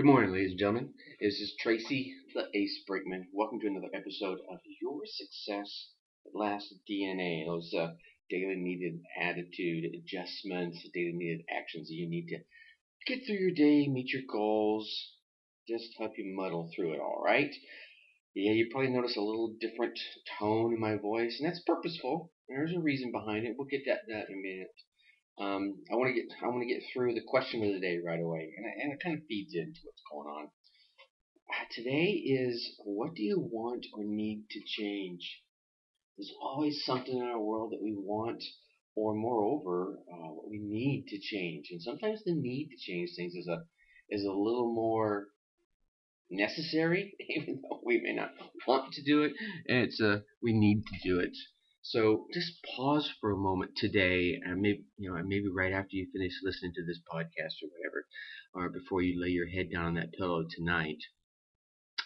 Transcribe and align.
Good 0.00 0.06
morning, 0.06 0.32
ladies 0.32 0.52
and 0.52 0.58
gentlemen. 0.58 0.94
This 1.20 1.38
is 1.42 1.54
Tracy, 1.60 2.14
the 2.32 2.46
Ace 2.54 2.80
Brinkmann. 2.88 3.26
Welcome 3.34 3.60
to 3.60 3.66
another 3.66 3.90
episode 3.92 4.38
of 4.50 4.58
Your 4.80 5.02
Success 5.04 5.90
Last 6.32 6.72
DNA. 6.90 7.44
Those 7.44 7.70
uh, 7.74 7.92
daily 8.30 8.56
needed 8.56 9.02
attitude 9.20 9.92
adjustments, 9.92 10.78
daily 10.94 11.12
needed 11.12 11.44
actions 11.54 11.88
that 11.88 11.94
you 11.94 12.08
need 12.08 12.28
to 12.28 12.38
get 13.06 13.26
through 13.26 13.36
your 13.36 13.50
day, 13.50 13.88
meet 13.88 14.10
your 14.10 14.22
goals, 14.26 14.90
just 15.68 15.90
help 15.98 16.12
you 16.16 16.34
muddle 16.34 16.70
through 16.74 16.94
it 16.94 17.00
all, 17.00 17.20
right? 17.22 17.54
Yeah, 18.34 18.52
you 18.52 18.68
probably 18.72 18.92
notice 18.92 19.18
a 19.18 19.20
little 19.20 19.54
different 19.60 20.00
tone 20.38 20.72
in 20.72 20.80
my 20.80 20.96
voice, 20.96 21.36
and 21.38 21.46
that's 21.46 21.62
purposeful. 21.66 22.32
There's 22.48 22.72
a 22.74 22.80
reason 22.80 23.12
behind 23.12 23.44
it. 23.44 23.54
We'll 23.58 23.68
get 23.68 23.82
that, 23.84 24.00
that 24.08 24.30
in 24.30 24.38
a 24.38 24.48
minute. 24.48 24.72
Um, 25.40 25.78
I 25.90 25.94
want 25.96 26.14
to 26.14 26.20
get 26.20 26.30
I 26.44 26.48
want 26.48 26.60
to 26.60 26.68
get 26.68 26.82
through 26.92 27.14
the 27.14 27.24
question 27.26 27.64
of 27.64 27.72
the 27.72 27.80
day 27.80 27.98
right 28.04 28.20
away, 28.20 28.52
and, 28.54 28.66
and 28.66 28.92
it 28.92 29.02
kind 29.02 29.16
of 29.16 29.24
feeds 29.26 29.54
into 29.54 29.80
what's 29.84 30.02
going 30.12 30.28
on. 30.28 30.48
Uh, 31.48 31.64
today 31.74 32.12
is 32.12 32.74
what 32.84 33.14
do 33.14 33.22
you 33.22 33.40
want 33.40 33.86
or 33.94 34.04
need 34.04 34.44
to 34.50 34.60
change? 34.66 35.40
There's 36.18 36.32
always 36.42 36.84
something 36.84 37.16
in 37.16 37.24
our 37.24 37.40
world 37.40 37.72
that 37.72 37.82
we 37.82 37.94
want, 37.96 38.44
or 38.94 39.14
moreover, 39.14 39.98
uh, 40.12 40.28
what 40.28 40.50
we 40.50 40.58
need 40.58 41.06
to 41.08 41.18
change. 41.18 41.68
And 41.70 41.80
sometimes 41.80 42.20
the 42.22 42.34
need 42.34 42.68
to 42.68 42.76
change 42.76 43.10
things 43.16 43.34
is 43.34 43.48
a 43.48 43.64
is 44.10 44.24
a 44.24 44.32
little 44.32 44.74
more 44.74 45.28
necessary, 46.30 47.14
even 47.30 47.62
though 47.62 47.80
we 47.82 47.98
may 48.02 48.12
not 48.12 48.32
want 48.68 48.92
to 48.92 49.02
do 49.02 49.22
it. 49.22 49.32
And 49.66 49.78
it's 49.84 50.00
a 50.02 50.22
we 50.42 50.52
need 50.52 50.82
to 50.84 51.08
do 51.08 51.18
it. 51.18 51.34
So 51.82 52.26
just 52.32 52.62
pause 52.76 53.10
for 53.20 53.30
a 53.32 53.36
moment 53.36 53.76
today, 53.76 54.40
and 54.44 54.60
maybe 54.60 54.84
you 54.98 55.10
know, 55.10 55.22
maybe 55.24 55.48
right 55.48 55.72
after 55.72 55.96
you 55.96 56.10
finish 56.12 56.32
listening 56.42 56.72
to 56.74 56.84
this 56.84 57.00
podcast 57.00 57.62
or 57.62 57.68
whatever, 57.70 58.06
or 58.54 58.68
before 58.68 59.02
you 59.02 59.20
lay 59.20 59.30
your 59.30 59.48
head 59.48 59.70
down 59.72 59.86
on 59.86 59.94
that 59.94 60.12
pillow 60.12 60.44
tonight. 60.48 60.98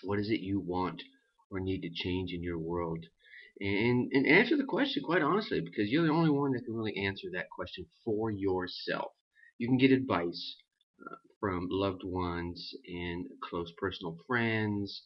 What 0.03 0.19
is 0.19 0.31
it 0.31 0.41
you 0.41 0.61
want 0.61 1.03
or 1.51 1.61
need 1.61 1.83
to 1.83 1.91
change 1.91 2.33
in 2.33 2.43
your 2.43 2.59
world? 2.59 3.07
And, 3.61 4.11
and 4.13 4.27
answer 4.27 4.57
the 4.57 4.65
question 4.65 5.03
quite 5.03 5.23
honestly, 5.23 5.61
because 5.61 5.91
you're 5.91 6.07
the 6.07 6.13
only 6.13 6.31
one 6.31 6.53
that 6.53 6.65
can 6.65 6.75
really 6.75 6.97
answer 6.97 7.29
that 7.33 7.51
question 7.51 7.87
for 8.05 8.31
yourself. 8.31 9.13
You 9.59 9.69
can 9.69 9.79
get 9.79 9.93
advice 9.93 10.57
uh, 11.01 11.17
from 11.41 11.69
loved 11.71 12.03
ones 12.05 12.75
and 12.87 13.27
close 13.43 13.73
personal 13.77 14.19
friends, 14.27 15.03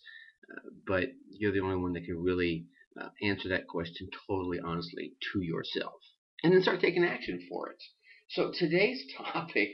uh, 0.51 0.71
but 0.87 1.11
you're 1.31 1.53
the 1.53 1.61
only 1.61 1.77
one 1.77 1.93
that 1.95 2.05
can 2.05 2.23
really 2.23 2.67
uh, 3.01 3.09
answer 3.23 3.49
that 3.51 3.67
question 3.69 4.09
totally 4.27 4.59
honestly 4.65 5.13
to 5.33 5.43
yourself. 5.43 6.01
And 6.43 6.53
then 6.53 6.63
start 6.63 6.81
taking 6.81 7.05
action 7.05 7.47
for 7.49 7.71
it. 7.71 7.83
So 8.31 8.53
today's 8.53 9.03
topic 9.17 9.71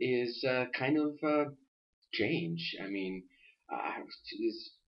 is 0.00 0.44
uh, 0.48 0.66
kind 0.76 0.98
of 0.98 1.14
uh, 1.22 1.50
change. 2.12 2.76
I 2.82 2.88
mean, 2.88 3.24
uh, 3.72 4.00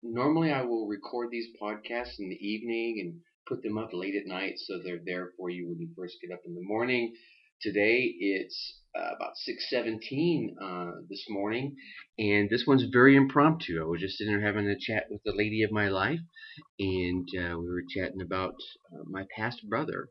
normally 0.04 0.52
I 0.52 0.64
will 0.64 0.88
record 0.88 1.30
these 1.32 1.48
podcasts 1.62 2.20
in 2.20 2.30
the 2.30 2.48
evening 2.48 3.00
and 3.02 3.20
put 3.48 3.64
them 3.64 3.78
up 3.78 3.90
late 3.94 4.16
at 4.16 4.28
night 4.28 4.54
so 4.58 4.80
they're 4.84 5.02
there 5.04 5.32
for 5.38 5.50
you 5.50 5.68
when 5.68 5.80
you 5.80 5.90
first 5.96 6.18
get 6.22 6.34
up 6.34 6.42
in 6.46 6.56
the 6.56 6.64
morning. 6.64 7.14
Today 7.62 8.12
it's 8.20 8.80
uh, 8.98 9.12
about 9.16 9.34
6:17 9.48 10.56
uh, 10.60 10.92
this 11.08 11.26
morning, 11.30 11.76
and 12.18 12.50
this 12.50 12.66
one's 12.66 12.86
very 12.92 13.16
impromptu. 13.16 13.80
I 13.80 13.86
was 13.86 14.02
just 14.02 14.18
sitting 14.18 14.34
there 14.34 14.44
having 14.44 14.68
a 14.68 14.80
chat 14.80 15.06
with 15.12 15.22
the 15.24 15.36
lady 15.36 15.62
of 15.62 15.72
my 15.72 15.88
life, 15.88 16.22
and 16.80 17.28
uh, 17.38 17.60
we 17.60 17.68
were 17.68 17.84
chatting 17.88 18.22
about 18.22 18.56
uh, 18.92 19.04
my 19.06 19.26
past 19.38 19.62
brother. 19.70 20.10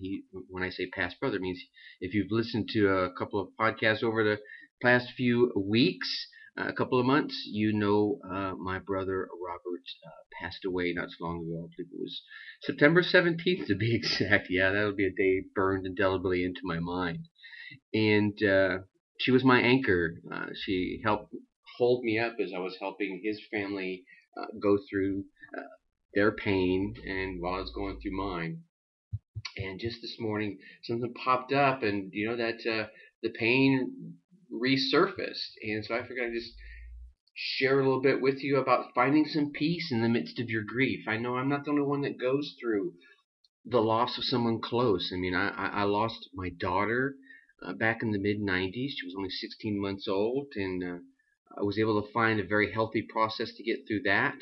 He, 0.00 0.24
when 0.48 0.62
I 0.62 0.70
say 0.70 0.88
past 0.88 1.20
brother, 1.20 1.38
means 1.38 1.60
if 2.00 2.14
you've 2.14 2.30
listened 2.30 2.70
to 2.72 2.88
a 2.88 3.12
couple 3.12 3.40
of 3.40 3.48
podcasts 3.60 4.02
over 4.02 4.24
the 4.24 4.38
past 4.82 5.12
few 5.14 5.52
weeks, 5.54 6.08
a 6.56 6.72
couple 6.72 6.98
of 6.98 7.06
months, 7.06 7.42
you 7.46 7.72
know 7.72 8.18
uh, 8.24 8.54
my 8.56 8.78
brother 8.78 9.28
Robert 9.46 9.82
uh, 10.06 10.10
passed 10.40 10.64
away 10.64 10.92
not 10.92 11.08
so 11.10 11.24
long 11.24 11.44
ago. 11.44 11.64
I 11.64 11.68
believe 11.76 11.92
it 11.92 12.00
was 12.00 12.22
September 12.62 13.02
17th 13.02 13.66
to 13.66 13.74
be 13.76 13.94
exact. 13.96 14.48
Yeah, 14.50 14.70
that'll 14.70 14.94
be 14.94 15.06
a 15.06 15.10
day 15.10 15.44
burned 15.54 15.86
indelibly 15.86 16.44
into 16.44 16.60
my 16.64 16.80
mind. 16.80 17.28
And 17.94 18.42
uh, 18.42 18.78
she 19.18 19.30
was 19.30 19.44
my 19.44 19.60
anchor. 19.60 20.20
Uh, 20.32 20.46
she 20.54 21.00
helped 21.04 21.34
hold 21.78 22.04
me 22.04 22.18
up 22.18 22.36
as 22.42 22.52
I 22.54 22.58
was 22.58 22.76
helping 22.80 23.20
his 23.22 23.40
family 23.50 24.04
uh, 24.36 24.46
go 24.60 24.78
through 24.90 25.24
uh, 25.56 25.62
their 26.14 26.32
pain 26.32 26.94
and 27.06 27.40
while 27.40 27.54
I 27.54 27.60
was 27.60 27.72
going 27.74 28.00
through 28.00 28.16
mine. 28.16 28.62
And 29.56 29.80
just 29.80 30.02
this 30.02 30.16
morning, 30.18 30.58
something 30.82 31.14
popped 31.14 31.52
up, 31.52 31.82
and 31.82 32.10
you 32.12 32.28
know 32.28 32.36
that 32.36 32.58
the 33.22 33.30
pain 33.30 34.19
resurfaced. 34.52 35.52
And 35.62 35.84
so 35.84 35.94
I 35.94 36.02
figured 36.02 36.30
I'd 36.30 36.34
just 36.34 36.54
share 37.34 37.80
a 37.80 37.84
little 37.84 38.02
bit 38.02 38.20
with 38.20 38.42
you 38.42 38.58
about 38.58 38.94
finding 38.94 39.24
some 39.24 39.52
peace 39.52 39.90
in 39.90 40.02
the 40.02 40.08
midst 40.08 40.38
of 40.38 40.50
your 40.50 40.62
grief. 40.62 41.06
I 41.08 41.16
know 41.16 41.36
I'm 41.36 41.48
not 41.48 41.64
the 41.64 41.70
only 41.70 41.82
one 41.82 42.02
that 42.02 42.20
goes 42.20 42.54
through 42.60 42.94
the 43.64 43.80
loss 43.80 44.18
of 44.18 44.24
someone 44.24 44.60
close. 44.60 45.10
I 45.14 45.16
mean, 45.16 45.34
I, 45.34 45.50
I 45.50 45.82
lost 45.84 46.28
my 46.34 46.50
daughter 46.50 47.14
uh, 47.62 47.72
back 47.74 48.02
in 48.02 48.10
the 48.10 48.18
mid 48.18 48.40
90s. 48.40 48.90
She 48.96 49.06
was 49.06 49.14
only 49.16 49.30
16 49.30 49.80
months 49.80 50.08
old, 50.08 50.48
and 50.56 50.82
uh, 50.82 50.98
I 51.58 51.62
was 51.62 51.78
able 51.78 52.02
to 52.02 52.12
find 52.12 52.40
a 52.40 52.46
very 52.46 52.72
healthy 52.72 53.02
process 53.02 53.52
to 53.54 53.62
get 53.62 53.86
through 53.86 54.02
that. 54.04 54.38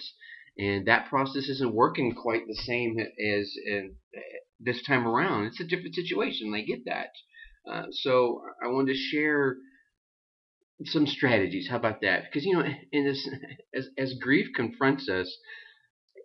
And 0.59 0.87
that 0.87 1.09
process 1.09 1.49
isn't 1.49 1.75
working 1.75 2.15
quite 2.15 2.47
the 2.47 2.55
same 2.55 2.99
as 2.99 3.57
uh, 3.73 3.89
this 4.59 4.83
time 4.83 5.07
around. 5.07 5.47
It's 5.47 5.61
a 5.61 5.65
different 5.65 5.95
situation. 5.95 6.53
I 6.55 6.63
get 6.63 6.85
that. 6.87 7.11
Uh, 7.71 7.87
so 7.91 8.43
I 8.63 8.69
wanted 8.69 8.93
to 8.93 8.99
share 8.99 9.57
some 10.85 11.07
strategies. 11.07 11.69
How 11.69 11.77
about 11.77 12.01
that? 12.03 12.25
Because 12.25 12.45
you 12.47 12.55
know, 12.55 12.65
in 12.93 13.05
this, 13.05 13.29
as 13.75 13.89
as 13.99 14.15
grief 14.21 14.49
confronts 14.55 15.09
us, 15.09 15.37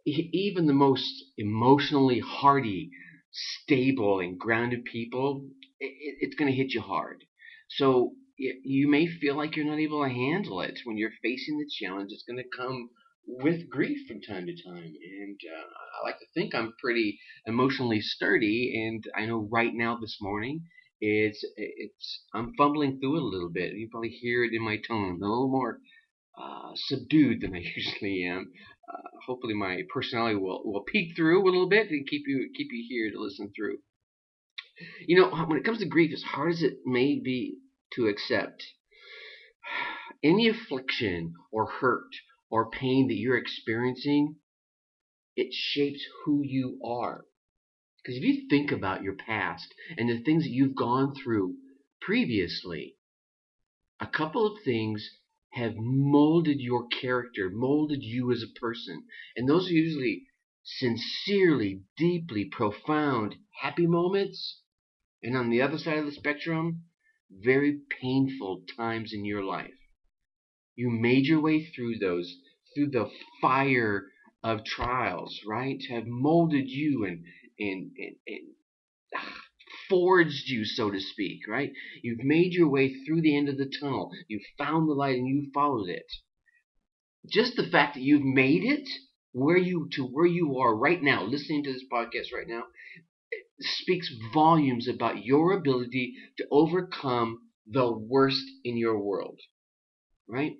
even 0.05 0.67
the 0.67 0.73
most 0.73 1.25
emotionally 1.37 2.19
hardy, 2.19 2.91
stable, 3.31 4.19
and 4.19 4.37
grounded 4.39 4.85
people, 4.85 5.49
it, 5.79 6.17
it's 6.21 6.35
going 6.35 6.51
to 6.51 6.57
hit 6.57 6.73
you 6.73 6.81
hard. 6.81 7.23
So 7.69 8.13
you 8.37 8.89
may 8.89 9.07
feel 9.07 9.35
like 9.35 9.55
you're 9.55 9.65
not 9.65 9.79
able 9.79 10.03
to 10.03 10.09
handle 10.09 10.61
it 10.61 10.79
when 10.85 10.97
you're 10.97 11.11
facing 11.21 11.57
the 11.59 11.69
challenge. 11.69 12.11
It's 12.11 12.23
going 12.23 12.37
to 12.37 12.57
come 12.57 12.89
with 13.25 13.69
grief 13.69 14.07
from 14.07 14.21
time 14.21 14.45
to 14.47 14.63
time. 14.63 14.93
And 15.19 15.39
uh, 15.47 15.61
I 16.01 16.07
like 16.07 16.19
to 16.19 16.25
think 16.33 16.53
I'm 16.53 16.73
pretty 16.81 17.19
emotionally 17.45 18.01
sturdy. 18.01 18.85
And 18.87 19.03
I 19.15 19.25
know 19.25 19.47
right 19.51 19.73
now 19.73 19.97
this 20.01 20.17
morning 20.19 20.61
it's 21.05 21.43
it's 21.57 22.21
I'm 22.33 22.53
fumbling 22.57 22.99
through 22.99 23.17
it 23.17 23.23
a 23.23 23.25
little 23.25 23.49
bit. 23.49 23.73
You 23.73 23.89
probably 23.91 24.09
hear 24.09 24.45
it 24.45 24.53
in 24.53 24.63
my 24.63 24.77
tone, 24.77 25.19
a 25.21 25.25
little 25.25 25.49
more 25.49 25.79
uh, 26.41 26.71
subdued 26.75 27.41
than 27.41 27.53
I 27.53 27.59
usually 27.75 28.23
am. 28.23 28.53
Uh, 28.89 29.09
hopefully, 29.25 29.53
my 29.53 29.81
personality 29.93 30.37
will 30.37 30.61
will 30.63 30.85
peek 30.85 31.13
through 31.13 31.43
a 31.43 31.43
little 31.43 31.67
bit 31.67 31.89
and 31.89 32.07
keep 32.07 32.23
you 32.25 32.49
keep 32.55 32.69
you 32.71 32.85
here 32.87 33.11
to 33.11 33.21
listen 33.21 33.51
through. 33.53 33.79
You 35.05 35.19
know, 35.19 35.29
when 35.45 35.59
it 35.59 35.65
comes 35.65 35.79
to 35.79 35.85
grief, 35.85 36.11
as 36.13 36.23
hard 36.23 36.53
as 36.53 36.63
it 36.63 36.77
may 36.85 37.19
be 37.19 37.57
to 37.95 38.07
accept, 38.07 38.63
any 40.23 40.47
affliction 40.47 41.33
or 41.51 41.65
hurt 41.65 42.15
or 42.49 42.69
pain 42.69 43.09
that 43.09 43.15
you're 43.17 43.37
experiencing, 43.37 44.37
it 45.35 45.53
shapes 45.53 46.05
who 46.23 46.43
you 46.43 46.79
are. 46.85 47.25
Because 48.03 48.17
if 48.17 48.23
you 48.23 48.47
think 48.49 48.71
about 48.71 49.01
your 49.01 49.15
past 49.15 49.73
and 49.97 50.09
the 50.09 50.21
things 50.23 50.43
that 50.43 50.51
you've 50.51 50.75
gone 50.75 51.15
through 51.15 51.55
previously, 52.01 52.97
a 53.99 54.07
couple 54.07 54.45
of 54.45 54.61
things 54.63 55.09
have 55.51 55.75
molded 55.77 56.59
your 56.59 56.87
character, 56.87 57.49
molded 57.49 58.03
you 58.03 58.31
as 58.31 58.43
a 58.43 58.59
person. 58.59 59.05
And 59.37 59.47
those 59.47 59.69
are 59.69 59.73
usually 59.73 60.23
sincerely, 60.63 61.83
deeply, 61.95 62.45
profound, 62.45 63.35
happy 63.61 63.87
moments. 63.87 64.61
And 65.21 65.37
on 65.37 65.49
the 65.49 65.61
other 65.61 65.77
side 65.77 65.99
of 65.99 66.05
the 66.05 66.11
spectrum, 66.11 66.83
very 67.31 67.79
painful 68.01 68.63
times 68.75 69.13
in 69.13 69.23
your 69.23 69.43
life. 69.43 69.71
You 70.75 70.89
made 70.89 71.25
your 71.25 71.39
way 71.39 71.65
through 71.65 71.99
those, 71.99 72.35
through 72.73 72.89
the 72.89 73.09
fire 73.41 74.07
of 74.43 74.65
trials, 74.65 75.39
right? 75.47 75.81
Have 75.89 76.05
molded 76.05 76.67
you 76.67 77.05
and 77.05 77.23
and, 77.59 77.91
and, 77.97 78.15
and 78.27 79.21
forged 79.89 80.47
you, 80.47 80.65
so 80.65 80.89
to 80.91 80.99
speak, 80.99 81.47
right? 81.47 81.71
You've 82.01 82.23
made 82.23 82.53
your 82.53 82.69
way 82.69 82.93
through 82.93 83.21
the 83.21 83.35
end 83.37 83.49
of 83.49 83.57
the 83.57 83.71
tunnel. 83.79 84.11
You've 84.27 84.45
found 84.57 84.87
the 84.87 84.93
light 84.93 85.17
and 85.17 85.27
you 85.27 85.51
followed 85.53 85.89
it. 85.89 86.11
Just 87.31 87.55
the 87.55 87.69
fact 87.69 87.95
that 87.95 88.03
you've 88.03 88.23
made 88.23 88.63
it 88.63 88.87
where 89.31 89.57
you 89.57 89.87
to 89.93 90.03
where 90.03 90.25
you 90.25 90.59
are 90.59 90.75
right 90.75 91.01
now, 91.01 91.23
listening 91.23 91.63
to 91.63 91.73
this 91.73 91.85
podcast 91.91 92.35
right 92.35 92.47
now, 92.47 92.63
speaks 93.59 94.13
volumes 94.33 94.87
about 94.87 95.23
your 95.23 95.53
ability 95.53 96.15
to 96.37 96.47
overcome 96.51 97.39
the 97.67 97.91
worst 97.91 98.43
in 98.63 98.77
your 98.77 98.99
world, 98.99 99.39
right? 100.27 100.53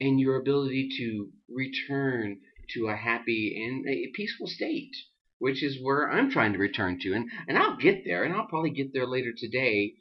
And 0.00 0.20
your 0.20 0.36
ability 0.36 0.88
to 0.98 1.30
return 1.48 2.40
to 2.74 2.88
a 2.88 2.96
happy 2.96 3.64
and 3.64 3.86
a 3.88 4.10
peaceful 4.14 4.46
state 4.46 4.94
which 5.38 5.62
is 5.62 5.78
where 5.82 6.10
I'm 6.10 6.30
trying 6.30 6.52
to 6.54 6.58
return 6.58 6.98
to. 7.00 7.12
And, 7.14 7.30
and 7.48 7.58
I'll 7.58 7.76
get 7.76 8.04
there, 8.04 8.24
and 8.24 8.34
I'll 8.34 8.46
probably 8.46 8.70
get 8.70 8.92
there 8.92 9.06
later 9.06 9.32
today. 9.36 9.94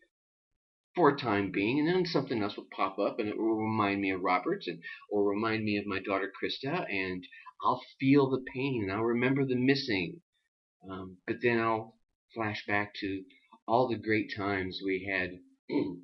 for 0.95 1.09
a 1.09 1.17
time 1.17 1.51
being, 1.51 1.79
and 1.79 1.87
then 1.87 2.05
something 2.05 2.41
else 2.41 2.55
will 2.57 2.67
pop 2.75 2.97
up, 2.99 3.19
and 3.19 3.27
it 3.29 3.37
will 3.37 3.55
remind 3.55 4.01
me 4.01 4.11
of 4.11 4.21
Roberts, 4.21 4.67
and 4.67 4.81
or 5.11 5.29
remind 5.29 5.63
me 5.63 5.77
of 5.77 5.85
my 5.85 5.99
daughter 5.99 6.31
Krista, 6.41 6.85
and 6.89 7.23
I'll 7.63 7.81
feel 7.99 8.29
the 8.29 8.43
pain, 8.53 8.83
and 8.83 8.91
I'll 8.91 9.03
remember 9.03 9.45
the 9.45 9.55
missing. 9.55 10.21
Um, 10.89 11.17
but 11.27 11.37
then 11.41 11.59
I'll 11.59 11.97
flash 12.33 12.65
back 12.67 12.93
to 13.01 13.23
all 13.67 13.87
the 13.89 13.97
great 13.97 14.33
times 14.35 14.79
we 14.85 15.05
had. 15.11 15.39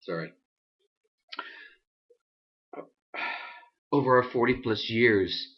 Sorry. 0.00 0.32
Over 3.92 4.16
our 4.22 4.30
40 4.30 4.54
plus 4.62 4.88
years 4.88 5.55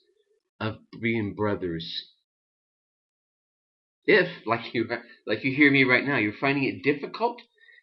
of 0.61 0.79
being 1.01 1.35
brothers. 1.35 2.13
If, 4.07 4.47
like 4.47 4.75
you, 4.75 4.89
like 5.27 5.45
you 5.45 5.55
hear 5.55 5.71
me 5.71 5.85
right 5.85 6.05
now, 6.05 6.17
you're 6.17 6.33
finding 6.41 6.65
it 6.65 6.83
difficult 6.83 7.41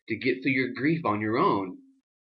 to 0.09 0.15
get 0.15 0.41
through 0.41 0.51
your 0.51 0.73
grief 0.73 1.05
on 1.05 1.21
your 1.21 1.37
own, 1.37 1.77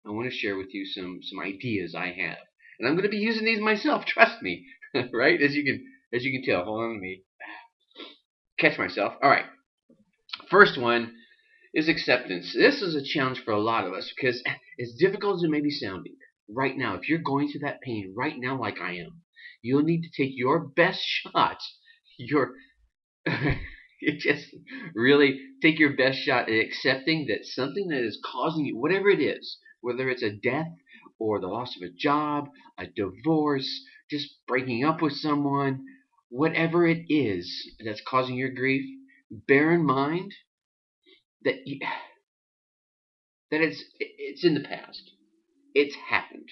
I 0.07 0.11
want 0.11 0.31
to 0.31 0.37
share 0.37 0.57
with 0.57 0.75
you 0.75 0.85
some 0.85 1.21
some 1.23 1.39
ideas 1.39 1.95
I 1.95 2.07
have, 2.07 2.39
and 2.79 2.89
I'm 2.89 2.95
going 2.95 3.05
to 3.05 3.09
be 3.09 3.19
using 3.19 3.45
these 3.45 3.61
myself. 3.61 4.05
Trust 4.07 4.43
me, 4.43 4.67
right? 5.13 5.41
As 5.41 5.55
you 5.55 5.65
can 5.65 5.85
as 6.13 6.25
you 6.25 6.33
can 6.33 6.45
tell. 6.45 6.65
Hold 6.65 6.83
on, 6.83 6.93
let 6.95 7.01
me 7.01 7.23
catch 8.59 8.79
myself. 8.79 9.15
All 9.23 9.31
right. 9.31 9.47
First 10.51 10.79
one 10.79 11.15
is 11.75 11.89
acceptance. 11.89 12.53
This 12.53 12.83
is 12.83 12.95
a 12.95 13.05
challenge 13.05 13.43
for 13.45 13.53
a 13.53 13.61
lot 13.61 13.87
of 13.87 13.93
us 13.93 14.13
because 14.15 14.43
as 14.81 14.95
difficult 14.99 15.37
as 15.37 15.45
it 15.45 15.51
may 15.51 15.61
be 15.61 15.71
sounding, 15.71 16.17
right 16.49 16.77
now, 16.77 16.95
if 16.95 17.09
you're 17.09 17.19
going 17.19 17.49
through 17.49 17.61
that 17.61 17.81
pain 17.81 18.13
right 18.17 18.35
now, 18.37 18.59
like 18.59 18.81
I 18.81 18.97
am, 18.97 19.23
you'll 19.63 19.83
need 19.83 20.03
to 20.03 20.23
take 20.23 20.33
your 20.35 20.61
best 20.61 21.01
shot. 21.05 21.59
Your 22.19 22.53
you 23.27 24.19
just 24.19 24.47
really 24.95 25.41
take 25.63 25.79
your 25.79 25.97
best 25.97 26.19
shot 26.19 26.49
at 26.49 26.65
accepting 26.65 27.27
that 27.29 27.45
something 27.45 27.89
that 27.89 28.05
is 28.05 28.21
causing 28.25 28.65
you, 28.67 28.77
whatever 28.77 29.09
it 29.09 29.21
is, 29.21 29.59
whether 29.81 30.11
it's 30.11 30.23
a 30.23 30.31
death 30.31 30.69
or 31.19 31.41
the 31.41 31.47
loss 31.47 31.77
of 31.77 31.83
a 31.83 31.93
job, 31.97 32.49
a 32.79 32.87
divorce, 32.87 33.69
just 34.11 34.29
breaking 34.49 34.85
up 34.85 35.01
with 35.01 35.13
someone, 35.13 35.85
whatever 36.31 36.87
it 36.87 37.05
is 37.09 37.73
that's 37.85 38.03
causing 38.07 38.35
your 38.35 38.51
grief, 38.51 38.85
bear 39.31 39.73
in 39.73 39.85
mind 39.85 40.33
that 41.45 41.67
you, 41.67 41.79
that 43.51 43.61
it's 43.61 43.85
it's 43.99 44.45
in 44.45 44.55
the 44.55 44.61
past. 44.61 45.13
It's 45.75 45.95
happened. 46.09 46.49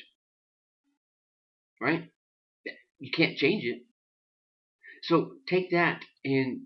Right? 1.81 2.11
You 3.01 3.11
can't 3.11 3.37
change 3.37 3.65
it. 3.65 3.83
So 5.03 5.33
take 5.49 5.71
that 5.71 6.05
and 6.25 6.61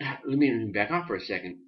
uh, 0.00 0.16
let 0.26 0.38
me 0.38 0.70
back 0.72 0.90
off 0.90 1.08
for 1.08 1.16
a 1.16 1.20
second. 1.20 1.58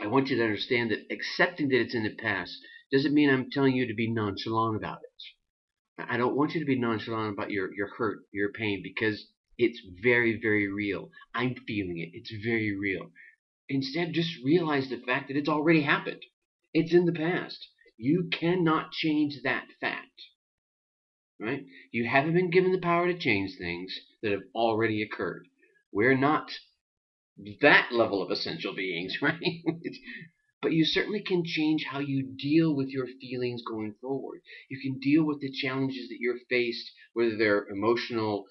I 0.00 0.08
want 0.08 0.28
you 0.28 0.36
to 0.36 0.42
understand 0.42 0.90
that 0.90 1.06
accepting 1.10 1.68
that 1.68 1.80
it's 1.80 1.94
in 1.94 2.02
the 2.02 2.14
past 2.14 2.56
doesn't 2.92 3.14
mean 3.14 3.30
I'm 3.30 3.50
telling 3.50 3.74
you 3.74 3.86
to 3.86 3.94
be 3.94 4.10
nonchalant 4.10 4.76
about 4.76 4.98
it. 4.98 6.04
I 6.10 6.16
don't 6.16 6.36
want 6.36 6.54
you 6.54 6.60
to 6.60 6.66
be 6.66 6.78
nonchalant 6.78 7.32
about 7.32 7.50
your, 7.50 7.74
your 7.74 7.88
hurt, 7.88 8.20
your 8.32 8.52
pain, 8.52 8.82
because 8.82 9.26
it's 9.58 9.80
very, 10.02 10.38
very 10.40 10.68
real. 10.68 11.10
I'm 11.34 11.54
feeling 11.66 11.98
it. 11.98 12.10
It's 12.12 12.32
very 12.44 12.76
real. 12.76 13.10
Instead, 13.68 14.12
just 14.12 14.42
realize 14.44 14.88
the 14.88 14.98
fact 14.98 15.28
that 15.28 15.36
it's 15.36 15.48
already 15.48 15.82
happened. 15.82 16.22
It's 16.72 16.94
in 16.94 17.04
the 17.04 17.12
past. 17.12 17.68
You 17.96 18.28
cannot 18.30 18.92
change 18.92 19.42
that 19.42 19.66
fact. 19.80 20.22
Right? 21.40 21.64
You 21.92 22.08
haven't 22.08 22.34
been 22.34 22.50
given 22.50 22.72
the 22.72 22.80
power 22.80 23.06
to 23.06 23.18
change 23.18 23.56
things 23.56 23.96
that 24.22 24.32
have 24.32 24.42
already 24.54 25.02
occurred. 25.02 25.46
We're 25.92 26.16
not 26.16 26.50
that 27.60 27.92
level 27.92 28.22
of 28.22 28.30
essential 28.30 28.74
beings, 28.74 29.18
right? 29.22 29.40
but 30.60 30.72
you 30.72 30.84
certainly 30.84 31.22
can 31.22 31.44
change 31.44 31.84
how 31.84 32.00
you 32.00 32.34
deal 32.36 32.74
with 32.74 32.88
your 32.88 33.06
feelings 33.20 33.62
going 33.62 33.94
forward. 34.00 34.40
You 34.68 34.80
can 34.80 34.98
deal 34.98 35.24
with 35.24 35.40
the 35.40 35.52
challenges 35.52 36.08
that 36.08 36.18
you're 36.18 36.38
faced, 36.48 36.90
whether 37.12 37.36
they're 37.36 37.68
emotional, 37.68 38.46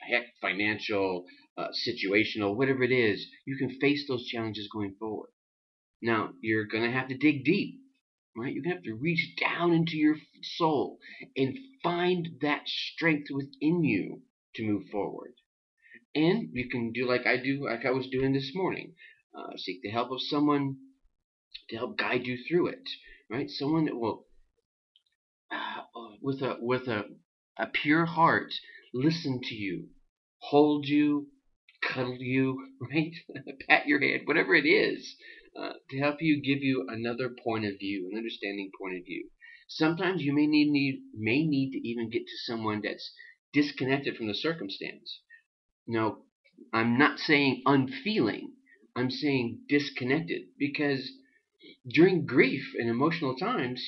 heck, 0.00 0.26
financial, 0.40 1.26
uh, 1.58 1.68
situational, 1.86 2.56
whatever 2.56 2.82
it 2.82 2.92
is. 2.92 3.26
You 3.46 3.56
can 3.58 3.78
face 3.78 4.06
those 4.08 4.26
challenges 4.26 4.68
going 4.72 4.94
forward. 4.98 5.28
Now, 6.00 6.32
you're 6.40 6.64
going 6.64 6.84
to 6.84 6.96
have 6.96 7.08
to 7.08 7.16
dig 7.16 7.44
deep, 7.44 7.78
right? 8.36 8.52
You're 8.52 8.64
going 8.64 8.76
to 8.76 8.78
have 8.78 8.84
to 8.84 9.02
reach 9.02 9.36
down 9.40 9.72
into 9.72 9.96
your 9.96 10.16
soul 10.42 10.98
and 11.36 11.56
find 11.82 12.28
that 12.42 12.62
strength 12.66 13.28
within 13.30 13.84
you 13.84 14.22
to 14.56 14.64
move 14.64 14.84
forward. 14.92 15.32
And 16.14 16.50
you 16.52 16.68
can 16.68 16.92
do 16.92 17.08
like 17.08 17.26
I 17.26 17.38
do, 17.38 17.64
like 17.64 17.86
I 17.86 17.90
was 17.92 18.08
doing 18.08 18.32
this 18.32 18.52
morning. 18.54 18.94
Uh, 19.38 19.56
seek 19.56 19.82
the 19.82 19.90
help 19.90 20.10
of 20.12 20.20
someone 20.22 20.76
to 21.70 21.76
help 21.76 21.98
guide 21.98 22.26
you 22.26 22.38
through 22.48 22.68
it, 22.68 22.88
right? 23.30 23.50
Someone 23.50 23.86
that 23.86 23.96
will, 23.96 24.26
uh, 25.52 25.82
with 26.22 26.42
a 26.42 26.56
with 26.60 26.88
a 26.88 27.04
a 27.58 27.66
pure 27.68 28.06
heart, 28.06 28.52
listen 28.94 29.40
to 29.42 29.54
you, 29.54 29.88
hold 30.40 30.86
you, 30.86 31.28
cuddle 31.82 32.18
you, 32.18 32.58
right? 32.90 33.12
Pat 33.68 33.86
your 33.86 34.00
head, 34.00 34.22
whatever 34.26 34.54
it 34.54 34.66
is, 34.66 35.16
uh, 35.58 35.72
to 35.90 35.98
help 35.98 36.22
you 36.22 36.40
give 36.42 36.62
you 36.62 36.86
another 36.88 37.28
point 37.28 37.64
of 37.64 37.78
view, 37.78 38.08
an 38.10 38.18
understanding 38.18 38.70
point 38.80 38.96
of 38.96 39.04
view. 39.04 39.28
Sometimes 39.68 40.22
you 40.22 40.32
may 40.34 40.46
need, 40.46 40.70
need 40.70 41.02
may 41.14 41.44
need 41.46 41.72
to 41.72 41.88
even 41.88 42.10
get 42.10 42.26
to 42.26 42.36
someone 42.44 42.80
that's 42.82 43.12
disconnected 43.52 44.16
from 44.16 44.26
the 44.28 44.34
circumstance. 44.34 45.20
Now, 45.86 46.18
I'm 46.72 46.98
not 46.98 47.18
saying 47.18 47.62
unfeeling. 47.66 48.52
I'm 48.94 49.10
saying 49.10 49.62
disconnected 49.68 50.42
because 50.58 51.10
during 51.88 52.26
grief 52.26 52.74
and 52.78 52.88
emotional 52.88 53.36
times, 53.36 53.84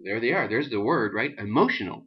there 0.00 0.20
they 0.20 0.32
are. 0.32 0.48
There's 0.48 0.70
the 0.70 0.80
word, 0.80 1.14
right? 1.14 1.34
Emotional. 1.38 2.06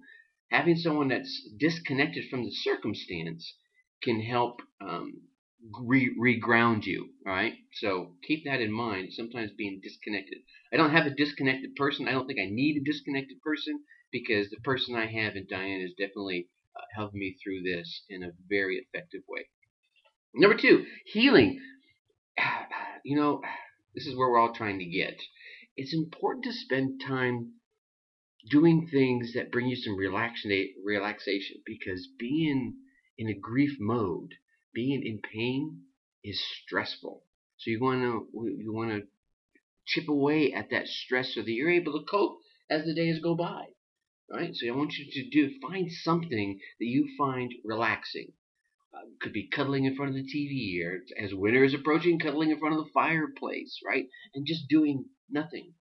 Having 0.51 0.77
someone 0.77 1.07
that's 1.09 1.49
disconnected 1.57 2.29
from 2.29 2.43
the 2.43 2.51
circumstance 2.51 3.55
can 4.01 4.21
help 4.21 4.61
um, 4.81 5.21
re- 5.81 6.15
reground 6.19 6.85
you. 6.85 7.09
Right. 7.25 7.53
So 7.73 8.15
keep 8.25 8.45
that 8.45 8.61
in 8.61 8.71
mind. 8.71 9.13
Sometimes 9.13 9.51
being 9.57 9.81
disconnected. 9.83 10.39
I 10.73 10.77
don't 10.77 10.91
have 10.91 11.05
a 11.05 11.15
disconnected 11.15 11.75
person. 11.75 12.07
I 12.07 12.11
don't 12.11 12.27
think 12.27 12.39
I 12.39 12.49
need 12.49 12.77
a 12.77 12.83
disconnected 12.83 13.41
person 13.41 13.79
because 14.11 14.49
the 14.49 14.61
person 14.63 14.95
I 14.95 15.05
have 15.05 15.35
in 15.35 15.47
Diane 15.49 15.81
is 15.81 15.93
definitely 15.97 16.49
uh, 16.75 16.81
helped 16.95 17.15
me 17.15 17.35
through 17.43 17.61
this 17.63 18.03
in 18.09 18.23
a 18.23 18.31
very 18.47 18.77
effective 18.77 19.21
way. 19.27 19.49
Number 20.33 20.57
two, 20.57 20.85
healing. 21.05 21.59
You 23.05 23.15
know, 23.15 23.41
this 23.95 24.05
is 24.05 24.15
where 24.15 24.29
we're 24.29 24.39
all 24.39 24.53
trying 24.53 24.77
to 24.79 24.85
get. 24.85 25.21
It's 25.77 25.93
important 25.93 26.43
to 26.43 26.51
spend 26.51 26.99
time 26.99 27.53
doing 28.49 28.87
things 28.87 29.33
that 29.33 29.51
bring 29.51 29.67
you 29.67 29.75
some 29.77 29.95
relaxation 29.95 31.61
because 31.65 32.09
being 32.19 32.75
in 33.17 33.29
a 33.29 33.33
grief 33.33 33.77
mode, 33.79 34.33
being 34.73 35.03
in 35.05 35.19
pain 35.21 35.81
is 36.23 36.41
stressful. 36.63 37.23
So 37.57 37.71
you 37.71 37.81
want 37.81 38.01
to 38.01 38.27
you 38.57 38.73
want 38.73 38.91
to 38.91 39.07
chip 39.85 40.07
away 40.07 40.53
at 40.53 40.69
that 40.71 40.87
stress 40.87 41.33
so 41.33 41.41
that 41.41 41.51
you're 41.51 41.71
able 41.71 41.93
to 41.93 42.05
cope 42.05 42.39
as 42.69 42.85
the 42.85 42.93
days 42.93 43.19
go 43.19 43.35
by 43.35 43.65
right? 44.31 44.55
So 44.55 44.67
I 44.67 44.75
want 44.75 44.93
you 44.97 45.05
to 45.11 45.29
do 45.29 45.59
find 45.59 45.91
something 45.91 46.59
that 46.79 46.85
you 46.85 47.07
find 47.17 47.51
relaxing. 47.63 48.33
Uh, 48.93 49.05
could 49.21 49.33
be 49.33 49.47
cuddling 49.47 49.85
in 49.85 49.95
front 49.95 50.09
of 50.09 50.15
the 50.15 50.23
TV, 50.23 50.83
or 50.83 51.01
as 51.23 51.31
winter 51.33 51.63
is 51.63 51.75
approaching, 51.75 52.17
cuddling 52.17 52.49
in 52.49 52.59
front 52.59 52.75
of 52.75 52.83
the 52.83 52.91
fireplace, 52.91 53.79
right? 53.85 54.07
And 54.33 54.47
just 54.47 54.67
doing 54.67 55.05
nothing. 55.29 55.73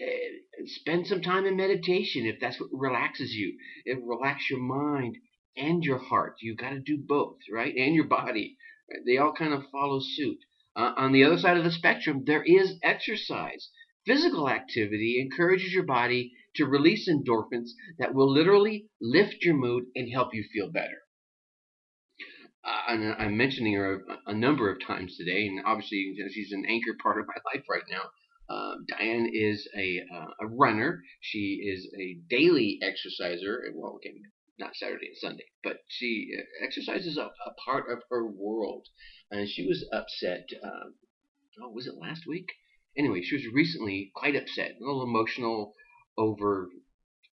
Uh, 0.00 0.64
spend 0.66 1.06
some 1.06 1.22
time 1.22 1.46
in 1.46 1.56
meditation 1.56 2.26
if 2.26 2.40
that's 2.40 2.58
what 2.58 2.70
relaxes 2.72 3.32
you. 3.32 3.56
It 3.84 3.98
relax 4.02 4.50
your 4.50 4.58
mind 4.58 5.18
and 5.56 5.84
your 5.84 5.98
heart. 5.98 6.36
You've 6.40 6.58
got 6.58 6.70
to 6.70 6.80
do 6.80 6.98
both, 6.98 7.38
right? 7.50 7.74
And 7.76 7.94
your 7.94 8.06
body. 8.06 8.56
They 9.06 9.18
all 9.18 9.32
kind 9.32 9.52
of 9.54 9.64
follow 9.70 10.00
suit. 10.00 10.38
Uh, 10.74 10.92
on 10.96 11.12
the 11.12 11.24
other 11.24 11.38
side 11.38 11.56
of 11.56 11.64
the 11.64 11.70
spectrum, 11.70 12.24
there 12.26 12.42
is 12.42 12.78
exercise. 12.82 13.68
Physical 14.06 14.48
activity 14.48 15.20
encourages 15.20 15.72
your 15.72 15.84
body 15.84 16.32
to 16.56 16.66
release 16.66 17.08
endorphins 17.08 17.70
that 17.98 18.14
will 18.14 18.30
literally 18.30 18.86
lift 19.00 19.44
your 19.44 19.54
mood 19.54 19.84
and 19.94 20.10
help 20.10 20.34
you 20.34 20.44
feel 20.52 20.70
better. 20.70 21.02
Uh, 22.64 22.82
and 22.88 23.14
I'm 23.18 23.36
mentioning 23.36 23.74
her 23.74 24.04
a, 24.26 24.30
a, 24.30 24.34
number 24.34 24.70
of 24.70 24.80
times 24.80 25.16
today, 25.16 25.46
and 25.48 25.60
obviously 25.66 26.14
she's 26.32 26.52
an 26.52 26.64
anchor 26.68 26.96
part 27.02 27.18
of 27.18 27.26
my 27.26 27.34
life 27.54 27.64
right 27.68 27.82
now. 27.90 28.10
Uh, 28.48 28.76
Diane 28.86 29.30
is 29.32 29.68
a 29.76 30.00
uh, 30.14 30.26
a 30.40 30.46
runner. 30.46 31.02
She 31.20 31.60
is 31.64 31.88
a 31.98 32.18
daily 32.28 32.78
exerciser. 32.82 33.64
Well, 33.74 33.94
okay, 33.96 34.14
not 34.58 34.76
Saturday 34.76 35.08
and 35.08 35.16
Sunday, 35.16 35.46
but 35.64 35.78
she 35.88 36.32
uh, 36.38 36.64
exercises 36.64 37.16
a, 37.16 37.22
a 37.22 37.54
part 37.64 37.90
of 37.90 38.02
her 38.10 38.26
world. 38.26 38.86
And 39.30 39.48
she 39.48 39.66
was 39.66 39.84
upset. 39.92 40.48
Um, 40.62 40.94
oh, 41.62 41.70
was 41.70 41.86
it 41.86 41.94
last 42.00 42.22
week? 42.26 42.48
Anyway, 42.96 43.22
she 43.22 43.36
was 43.36 43.46
recently 43.54 44.10
quite 44.14 44.36
upset, 44.36 44.72
a 44.80 44.84
little 44.84 45.02
emotional 45.02 45.74
over. 46.18 46.68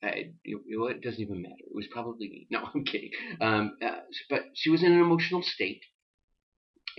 Uh, 0.04 0.12
know, 0.46 0.86
it 0.88 1.02
doesn't 1.02 1.22
even 1.22 1.42
matter. 1.42 1.56
It 1.60 1.74
was 1.76 1.88
probably 1.92 2.30
me. 2.30 2.48
No, 2.52 2.70
I'm 2.76 2.84
kidding. 2.84 3.12
Um, 3.42 3.78
uh, 3.84 4.00
but 4.30 4.44
she 4.54 4.70
was 4.70 4.84
in 4.84 4.92
an 4.92 5.02
emotional 5.02 5.42
state, 5.42 5.82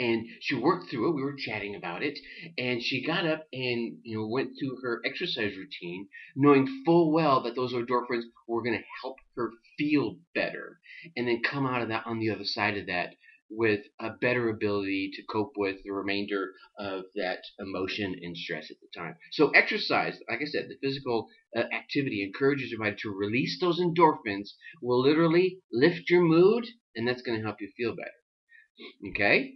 and 0.00 0.26
she 0.40 0.56
worked 0.56 0.90
through 0.90 1.10
it. 1.10 1.14
We 1.14 1.22
were 1.22 1.36
chatting 1.36 1.76
about 1.76 2.02
it, 2.02 2.18
and 2.58 2.82
she 2.82 3.06
got 3.06 3.24
up 3.24 3.46
and 3.52 3.98
you 4.02 4.18
know 4.18 4.26
went 4.26 4.50
through 4.58 4.80
her 4.82 5.00
exercise 5.04 5.56
routine, 5.56 6.08
knowing 6.34 6.82
full 6.84 7.12
well 7.12 7.42
that 7.44 7.54
those 7.54 7.72
endorphins 7.72 8.24
were 8.48 8.64
going 8.64 8.78
to 8.78 8.84
help 9.02 9.16
her 9.36 9.52
feel 9.78 10.18
better, 10.34 10.80
and 11.16 11.28
then 11.28 11.42
come 11.42 11.66
out 11.66 11.82
of 11.82 11.88
that 11.88 12.06
on 12.06 12.18
the 12.18 12.30
other 12.30 12.44
side 12.44 12.76
of 12.76 12.86
that 12.86 13.14
with 13.50 13.80
a 14.00 14.10
better 14.10 14.50
ability 14.50 15.10
to 15.14 15.22
cope 15.30 15.52
with 15.56 15.82
the 15.82 15.90
remainder 15.90 16.52
of 16.78 17.04
that 17.14 17.42
emotion 17.58 18.14
and 18.20 18.36
stress 18.36 18.70
at 18.70 18.76
the 18.80 18.88
time. 18.94 19.16
So 19.32 19.48
exercise, 19.50 20.18
like 20.28 20.40
I 20.42 20.44
said, 20.44 20.68
the 20.68 20.76
physical 20.86 21.28
uh, 21.56 21.60
activity 21.72 22.22
encourages 22.22 22.70
your 22.70 22.80
body 22.80 22.96
to 22.98 23.10
release 23.10 23.58
those 23.58 23.80
endorphins, 23.80 24.50
will 24.82 25.00
literally 25.00 25.60
lift 25.72 26.10
your 26.10 26.22
mood, 26.22 26.66
and 26.94 27.08
that's 27.08 27.22
going 27.22 27.38
to 27.38 27.44
help 27.44 27.60
you 27.60 27.70
feel 27.76 27.96
better. 27.96 29.10
Okay? 29.10 29.54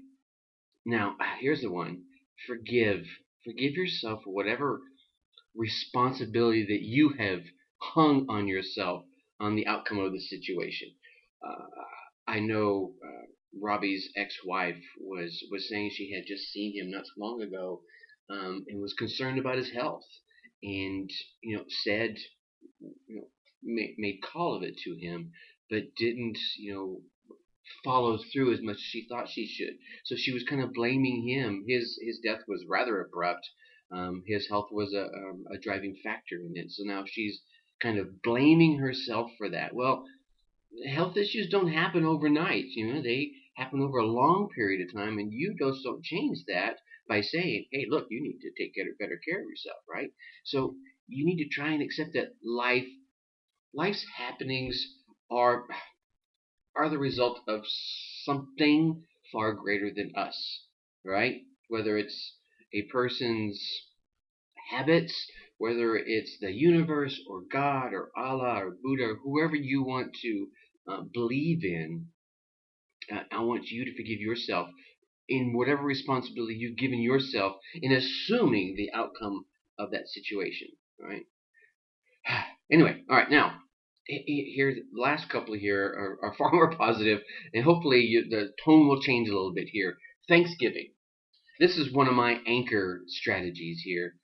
Now, 0.86 1.16
here's 1.40 1.60
the 1.60 1.70
one. 1.70 2.04
Forgive. 2.46 3.06
Forgive 3.44 3.74
yourself 3.74 4.22
for 4.24 4.32
whatever 4.32 4.80
responsibility 5.54 6.64
that 6.64 6.82
you 6.82 7.10
have 7.18 7.42
hung 7.78 8.26
on 8.28 8.48
yourself 8.48 9.04
on 9.42 9.56
the 9.56 9.66
outcome 9.66 9.98
of 9.98 10.12
the 10.12 10.20
situation. 10.20 10.88
Uh, 11.44 11.66
I 12.28 12.38
know 12.38 12.94
uh, 13.04 13.26
Robbie's 13.60 14.08
ex-wife 14.16 14.80
was 15.00 15.44
was 15.50 15.68
saying 15.68 15.90
she 15.90 16.12
had 16.12 16.24
just 16.26 16.52
seen 16.52 16.74
him 16.76 16.90
not 16.90 17.04
so 17.04 17.12
long 17.18 17.42
ago 17.42 17.82
um, 18.30 18.64
and 18.68 18.80
was 18.80 18.94
concerned 18.94 19.38
about 19.38 19.58
his 19.58 19.72
health, 19.72 20.06
and 20.62 21.10
you 21.42 21.56
know 21.56 21.64
said 21.68 22.16
you 22.80 23.16
know 23.16 23.26
made, 23.62 23.96
made 23.98 24.20
call 24.22 24.56
of 24.56 24.62
it 24.62 24.76
to 24.84 24.94
him, 24.94 25.32
but 25.68 25.94
didn't 25.96 26.38
you 26.58 26.72
know 26.72 27.00
follow 27.84 28.18
through 28.32 28.52
as 28.54 28.62
much 28.62 28.76
as 28.76 28.82
she 28.82 29.06
thought 29.08 29.28
she 29.28 29.46
should. 29.46 29.74
So 30.04 30.14
she 30.16 30.32
was 30.32 30.44
kind 30.44 30.62
of 30.62 30.72
blaming 30.72 31.26
him. 31.26 31.64
His 31.66 31.98
his 32.00 32.20
death 32.20 32.42
was 32.46 32.64
rather 32.68 33.00
abrupt. 33.00 33.48
Um, 33.90 34.22
his 34.26 34.48
health 34.48 34.68
was 34.70 34.94
a, 34.94 34.98
a, 34.98 35.30
um, 35.30 35.44
a 35.52 35.58
driving 35.58 35.96
factor 36.02 36.36
in 36.36 36.52
it. 36.54 36.70
So 36.70 36.84
now 36.84 37.04
she's 37.06 37.42
kind 37.82 37.98
of 37.98 38.22
blaming 38.22 38.78
herself 38.78 39.30
for 39.36 39.50
that. 39.50 39.74
Well, 39.74 40.06
health 40.86 41.16
issues 41.16 41.48
don't 41.48 41.72
happen 41.72 42.04
overnight. 42.04 42.66
You 42.66 42.92
know, 42.92 43.02
they 43.02 43.32
happen 43.56 43.80
over 43.80 43.98
a 43.98 44.06
long 44.06 44.48
period 44.54 44.80
of 44.86 44.94
time, 44.94 45.18
and 45.18 45.32
you 45.32 45.54
just 45.58 45.82
don't 45.84 46.04
change 46.04 46.38
that 46.48 46.78
by 47.08 47.20
saying, 47.20 47.66
"Hey, 47.72 47.86
look, 47.88 48.06
you 48.10 48.22
need 48.22 48.40
to 48.40 48.52
take 48.52 48.74
better 48.98 49.18
care 49.26 49.40
of 49.42 49.48
yourself," 49.48 49.78
right? 49.88 50.10
So 50.44 50.76
you 51.08 51.24
need 51.24 51.42
to 51.42 51.48
try 51.48 51.72
and 51.72 51.82
accept 51.82 52.12
that 52.14 52.34
life, 52.42 52.88
life's 53.74 54.04
happenings 54.16 54.98
are 55.30 55.66
are 56.76 56.90
the 56.90 56.98
result 56.98 57.40
of 57.48 57.64
something 58.24 59.04
far 59.32 59.54
greater 59.54 59.90
than 59.90 60.14
us, 60.14 60.66
right? 61.04 61.42
Whether 61.68 61.96
it's 61.96 62.36
a 62.74 62.82
person's 62.82 63.58
habits, 64.70 65.26
whether 65.62 65.94
it's 65.94 66.38
the 66.40 66.50
universe 66.50 67.20
or 67.28 67.42
God 67.52 67.94
or 67.94 68.10
Allah 68.16 68.64
or 68.64 68.76
Buddha 68.82 69.14
whoever 69.22 69.54
you 69.54 69.84
want 69.84 70.12
to 70.22 70.48
uh, 70.90 71.02
believe 71.14 71.64
in, 71.64 72.06
uh, 73.12 73.20
I 73.30 73.42
want 73.42 73.68
you 73.68 73.84
to 73.84 73.94
forgive 73.96 74.18
yourself 74.18 74.68
in 75.28 75.52
whatever 75.56 75.84
responsibility 75.84 76.56
you've 76.56 76.76
given 76.76 77.00
yourself 77.00 77.58
in 77.80 77.92
assuming 77.92 78.74
the 78.76 78.90
outcome 78.92 79.44
of 79.78 79.92
that 79.92 80.08
situation. 80.08 80.68
Right? 81.00 81.26
Anyway, 82.70 83.02
all 83.10 83.16
right. 83.16 83.30
Now, 83.30 83.52
here, 84.06 84.74
the 84.74 85.00
last 85.00 85.28
couple 85.28 85.54
here 85.54 85.84
are, 85.84 86.18
are 86.24 86.34
far 86.38 86.50
more 86.52 86.74
positive, 86.74 87.20
and 87.52 87.62
hopefully 87.62 88.00
you, 88.00 88.26
the 88.30 88.50
tone 88.64 88.88
will 88.88 89.02
change 89.02 89.28
a 89.28 89.32
little 89.32 89.52
bit 89.52 89.68
here. 89.70 89.98
Thanksgiving. 90.26 90.92
This 91.60 91.76
is 91.76 91.92
one 91.92 92.08
of 92.08 92.14
my 92.14 92.40
anchor 92.46 93.02
strategies 93.06 93.82
here. 93.84 94.14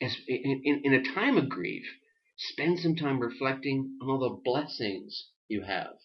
As 0.00 0.16
in, 0.26 0.62
in, 0.64 0.94
a 0.94 1.02
time 1.02 1.36
of 1.36 1.48
grief, 1.48 1.86
spend 2.36 2.78
some 2.78 2.96
time 2.96 3.20
reflecting 3.20 3.98
on 4.00 4.08
all 4.08 4.18
the 4.18 4.42
blessings 4.42 5.28
you 5.48 5.62
have 5.62 5.96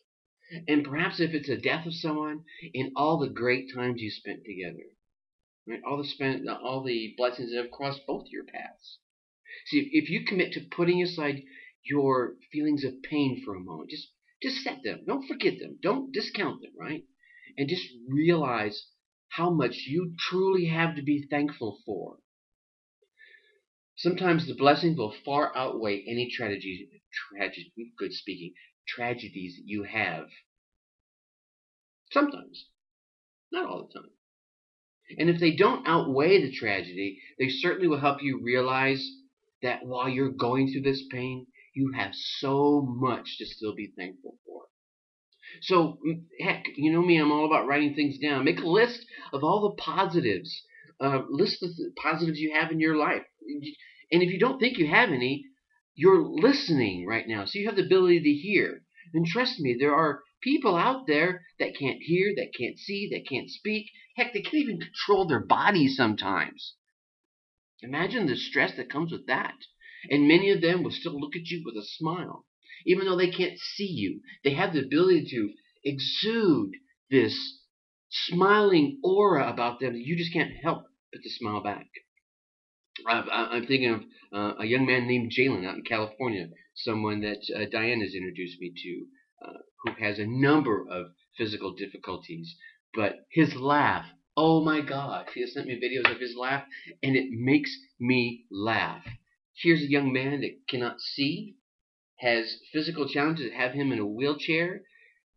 and 0.68 0.86
perhaps 0.86 1.20
if 1.20 1.34
it's 1.34 1.50
a 1.50 1.58
death 1.58 1.88
of 1.88 1.96
someone, 1.96 2.46
in 2.72 2.94
all 2.96 3.18
the 3.18 3.30
great 3.30 3.74
times 3.74 4.00
you 4.00 4.12
spent 4.12 4.46
together. 4.46 4.84
Right? 5.68 5.82
All 5.84 5.98
the 5.98 6.04
spent 6.04 6.48
all 6.48 6.84
the 6.84 7.16
blessings 7.18 7.50
that 7.50 7.64
have 7.64 7.72
crossed 7.72 8.06
both 8.06 8.28
your 8.30 8.44
paths. 8.44 9.00
See, 9.66 9.90
if 9.92 10.08
you 10.08 10.24
commit 10.24 10.54
to 10.54 10.62
putting 10.62 11.02
aside 11.02 11.42
your 11.84 12.36
feelings 12.52 12.84
of 12.84 13.02
pain 13.02 13.42
for 13.44 13.56
a 13.56 13.60
moment, 13.60 13.90
just 13.90 14.10
just 14.40 14.62
set 14.64 14.84
them. 14.84 15.04
Don't 15.08 15.28
forget 15.28 15.58
them. 15.58 15.80
Don't 15.82 16.12
discount 16.12 16.62
them, 16.62 16.74
right? 16.78 17.06
And 17.58 17.68
just 17.68 17.88
realize 18.08 18.90
how 19.30 19.50
much 19.50 19.88
you 19.88 20.14
truly 20.20 20.66
have 20.66 20.96
to 20.96 21.02
be 21.02 21.26
thankful 21.28 21.82
for. 21.88 22.20
Sometimes 23.98 24.46
the 24.46 24.56
blessings 24.56 24.98
will 24.98 25.16
far 25.24 25.56
outweigh 25.56 26.04
any 26.06 26.30
tragedies, 26.30 26.90
tragedy, 27.32 27.94
good 27.98 28.14
speaking, 28.14 28.54
tragedies 28.88 29.60
you 29.64 29.84
have. 29.84 30.28
Sometimes. 32.12 32.68
Not 33.52 33.66
all 33.66 33.88
the 33.88 34.00
time. 34.00 34.12
And 35.18 35.30
if 35.30 35.40
they 35.40 35.56
don't 35.56 35.88
outweigh 35.88 36.42
the 36.42 36.52
tragedy, 36.52 37.22
they 37.40 37.50
certainly 37.50 37.88
will 37.88 38.00
help 38.00 38.22
you 38.22 38.42
realize 38.44 39.08
that 39.62 39.86
while 39.86 40.10
you're 40.10 40.30
going 40.30 40.72
through 40.72 40.82
this 40.82 41.04
pain, 41.10 41.48
you 41.74 41.92
have 41.96 42.14
so 42.14 42.82
much 42.82 43.38
to 43.38 43.46
still 43.46 43.76
be 43.76 43.94
thankful 43.98 44.38
for. 44.46 44.64
So, 45.62 46.00
heck, 46.40 46.66
you 46.76 46.92
know 46.92 47.02
me, 47.02 47.18
I'm 47.18 47.32
all 47.32 47.46
about 47.46 47.68
writing 47.68 47.94
things 47.94 48.18
down. 48.18 48.46
Make 48.46 48.60
a 48.60 48.68
list 48.68 49.06
of 49.32 49.44
all 49.44 49.70
the 49.70 49.82
positives. 49.82 50.64
Uh, 51.00 51.24
list 51.30 51.60
the 51.60 51.92
positives 52.02 52.40
you 52.40 52.54
have 52.54 52.72
in 52.72 52.80
your 52.80 52.96
life. 52.96 53.24
And 54.12 54.24
if 54.24 54.32
you 54.32 54.40
don't 54.40 54.60
think 54.60 54.78
you 54.78 54.88
have 54.88 55.10
any, 55.10 55.46
you're 55.96 56.22
listening 56.22 57.06
right 57.08 57.28
now, 57.28 57.46
so 57.46 57.58
you 57.60 57.68
have 57.68 57.76
the 57.76 57.86
ability 57.86 58.22
to 58.22 58.34
hear. 58.34 58.84
And 59.14 59.26
trust 59.26 59.60
me, 59.60 59.76
there 59.80 59.96
are 59.96 60.24
people 60.42 60.76
out 60.76 61.08
there 61.08 61.44
that 61.60 61.78
can't 61.78 62.02
hear, 62.02 62.34
that 62.36 62.52
can't 62.58 62.78
see, 62.78 63.10
that 63.12 63.28
can't 63.28 63.50
speak. 63.50 63.88
Heck, 64.18 64.34
they 64.34 64.42
can't 64.42 64.56
even 64.56 64.80
control 64.80 65.28
their 65.28 65.46
bodies 65.46 65.96
sometimes. 65.96 66.76
Imagine 67.82 68.28
the 68.28 68.36
stress 68.36 68.76
that 68.76 68.90
comes 68.90 69.12
with 69.12 69.28
that. 69.28 69.56
And 70.10 70.28
many 70.28 70.52
of 70.52 70.62
them 70.62 70.84
will 70.84 70.92
still 70.92 71.20
look 71.20 71.36
at 71.36 71.48
you 71.48 71.64
with 71.66 71.76
a 71.76 71.86
smile. 71.86 72.46
Even 72.86 73.06
though 73.06 73.18
they 73.18 73.32
can't 73.32 73.58
see 73.58 73.88
you, 73.88 74.22
they 74.44 74.54
have 74.54 74.74
the 74.74 74.86
ability 74.86 75.26
to 75.32 75.54
exude 75.84 76.72
this 77.10 77.60
smiling 78.10 79.00
aura 79.04 79.50
about 79.50 79.80
them 79.80 79.94
that 79.94 80.06
you 80.06 80.16
just 80.16 80.34
can't 80.34 80.52
help 80.62 80.84
but 81.12 81.22
to 81.24 81.30
smile 81.30 81.62
back. 81.62 81.88
I'm 83.08 83.66
thinking 83.66 83.94
of 83.94 84.02
uh, 84.34 84.54
a 84.60 84.66
young 84.66 84.86
man 84.86 85.08
named 85.08 85.32
Jalen 85.32 85.68
out 85.68 85.76
in 85.76 85.84
California, 85.84 86.48
someone 86.76 87.22
that 87.22 87.40
uh, 87.56 87.66
Diane 87.72 88.02
has 88.02 88.14
introduced 88.14 88.60
me 88.60 88.74
to, 88.76 89.06
uh, 89.46 89.58
who 89.84 90.04
has 90.04 90.18
a 90.18 90.26
number 90.26 90.86
of 90.90 91.08
physical 91.38 91.74
difficulties. 91.74 92.56
But 92.94 93.26
his 93.32 93.56
laugh, 93.56 94.06
oh 94.38 94.64
my 94.64 94.82
God, 94.82 95.28
he 95.34 95.42
has 95.42 95.54
sent 95.54 95.68
me 95.68 95.76
videos 95.76 96.10
of 96.10 96.20
his 96.20 96.36
laugh, 96.38 96.64
and 97.04 97.16
it 97.16 97.28
makes 97.32 97.76
me 98.00 98.46
laugh. 98.50 99.06
Here's 99.62 99.82
a 99.82 99.90
young 99.90 100.14
man 100.14 100.42
that 100.42 100.68
cannot 100.70 101.00
see, 101.00 101.56
has 102.20 102.60
physical 102.72 103.08
challenges 103.10 103.52
have 103.54 103.74
him 103.74 103.92
in 103.92 104.00
a 104.00 104.06
wheelchair. 104.06 104.82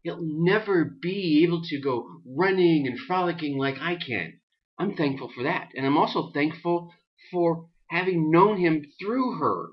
He'll 0.03 0.23
never 0.23 0.85
be 0.85 1.43
able 1.43 1.63
to 1.65 1.81
go 1.81 2.07
running 2.25 2.87
and 2.87 2.99
frolicking 2.99 3.59
like 3.59 3.79
I 3.81 3.97
can. 3.97 4.41
I'm 4.79 4.95
thankful 4.95 5.31
for 5.35 5.43
that. 5.43 5.71
And 5.75 5.85
I'm 5.85 5.97
also 5.97 6.31
thankful 6.31 6.95
for 7.31 7.69
having 7.89 8.31
known 8.31 8.59
him 8.59 8.85
through 9.01 9.39
her 9.39 9.69